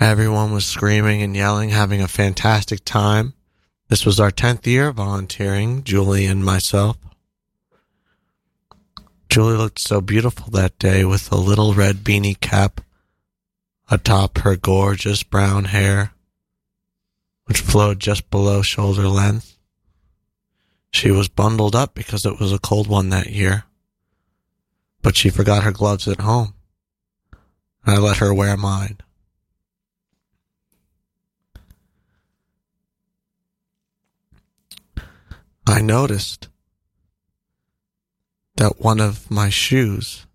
[0.00, 3.34] Everyone was screaming and yelling, having a fantastic time.
[3.88, 6.96] This was our 10th year volunteering, Julie and myself.
[9.28, 12.80] Julie looked so beautiful that day with a little red beanie cap
[13.90, 16.12] atop her gorgeous brown hair,
[17.44, 19.58] which flowed just below shoulder length.
[20.90, 23.64] She was bundled up because it was a cold one that year,
[25.02, 26.54] but she forgot her gloves at home.
[27.86, 28.98] I let her wear mine.
[35.66, 36.48] I noticed
[38.56, 40.26] that one of my shoes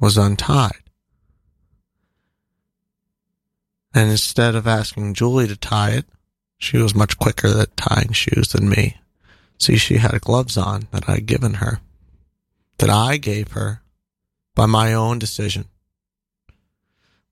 [0.00, 0.82] was untied.
[3.94, 6.06] And instead of asking Julie to tie it,
[6.58, 8.96] she was much quicker at tying shoes than me.
[9.58, 11.80] See, she had gloves on that I'd given her,
[12.78, 13.81] that I gave her
[14.54, 15.66] by my own decision.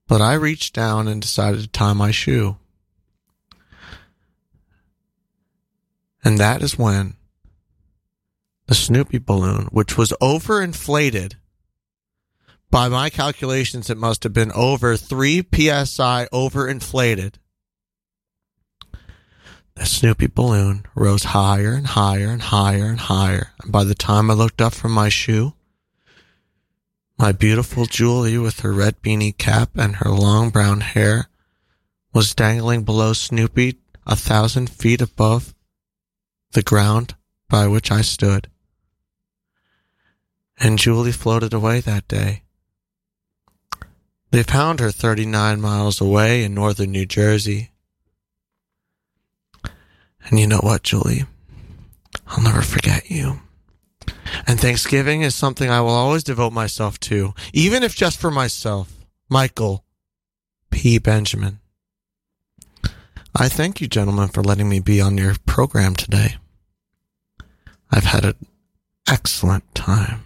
[0.06, 2.56] But I reached down and decided to tie my shoe.
[6.24, 7.14] And that is when
[8.66, 11.34] the Snoopy balloon, which was overinflated.
[12.70, 17.34] By my calculations, it must have been over 3 psi overinflated.
[19.74, 23.52] The Snoopy balloon rose higher and higher and higher and higher.
[23.62, 25.54] And by the time I looked up from my shoe,
[27.20, 31.28] my beautiful Julie, with her red beanie cap and her long brown hair,
[32.12, 35.54] was dangling below Snoopy a thousand feet above
[36.52, 37.14] the ground
[37.48, 38.48] by which I stood
[40.60, 42.42] and Julie floated away that day.
[44.30, 47.72] They found her 39 miles away in northern New Jersey.
[50.26, 51.24] And you know what, Julie?
[52.26, 53.40] I'll never forget you.
[54.46, 58.92] And Thanksgiving is something I will always devote myself to, even if just for myself.
[59.28, 59.84] Michael
[60.70, 60.98] P.
[60.98, 61.61] Benjamin.
[63.34, 66.36] I thank you, gentlemen, for letting me be on your program today.
[67.90, 68.34] I've had an
[69.08, 70.24] excellent time.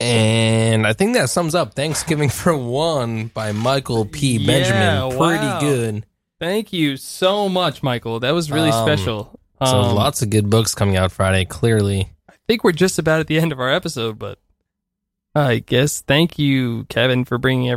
[0.00, 4.44] And I think that sums up Thanksgiving for One by Michael P.
[4.44, 4.80] Benjamin.
[4.82, 5.60] Yeah, Pretty wow.
[5.60, 6.06] good.
[6.40, 8.20] Thank you so much, Michael.
[8.20, 9.38] That was really Um, special.
[9.60, 12.10] So Um, lots of good books coming out Friday, clearly.
[12.28, 14.38] I think we're just about at the end of our episode, but
[15.34, 17.72] I guess thank you, Kevin, for bringing everyone.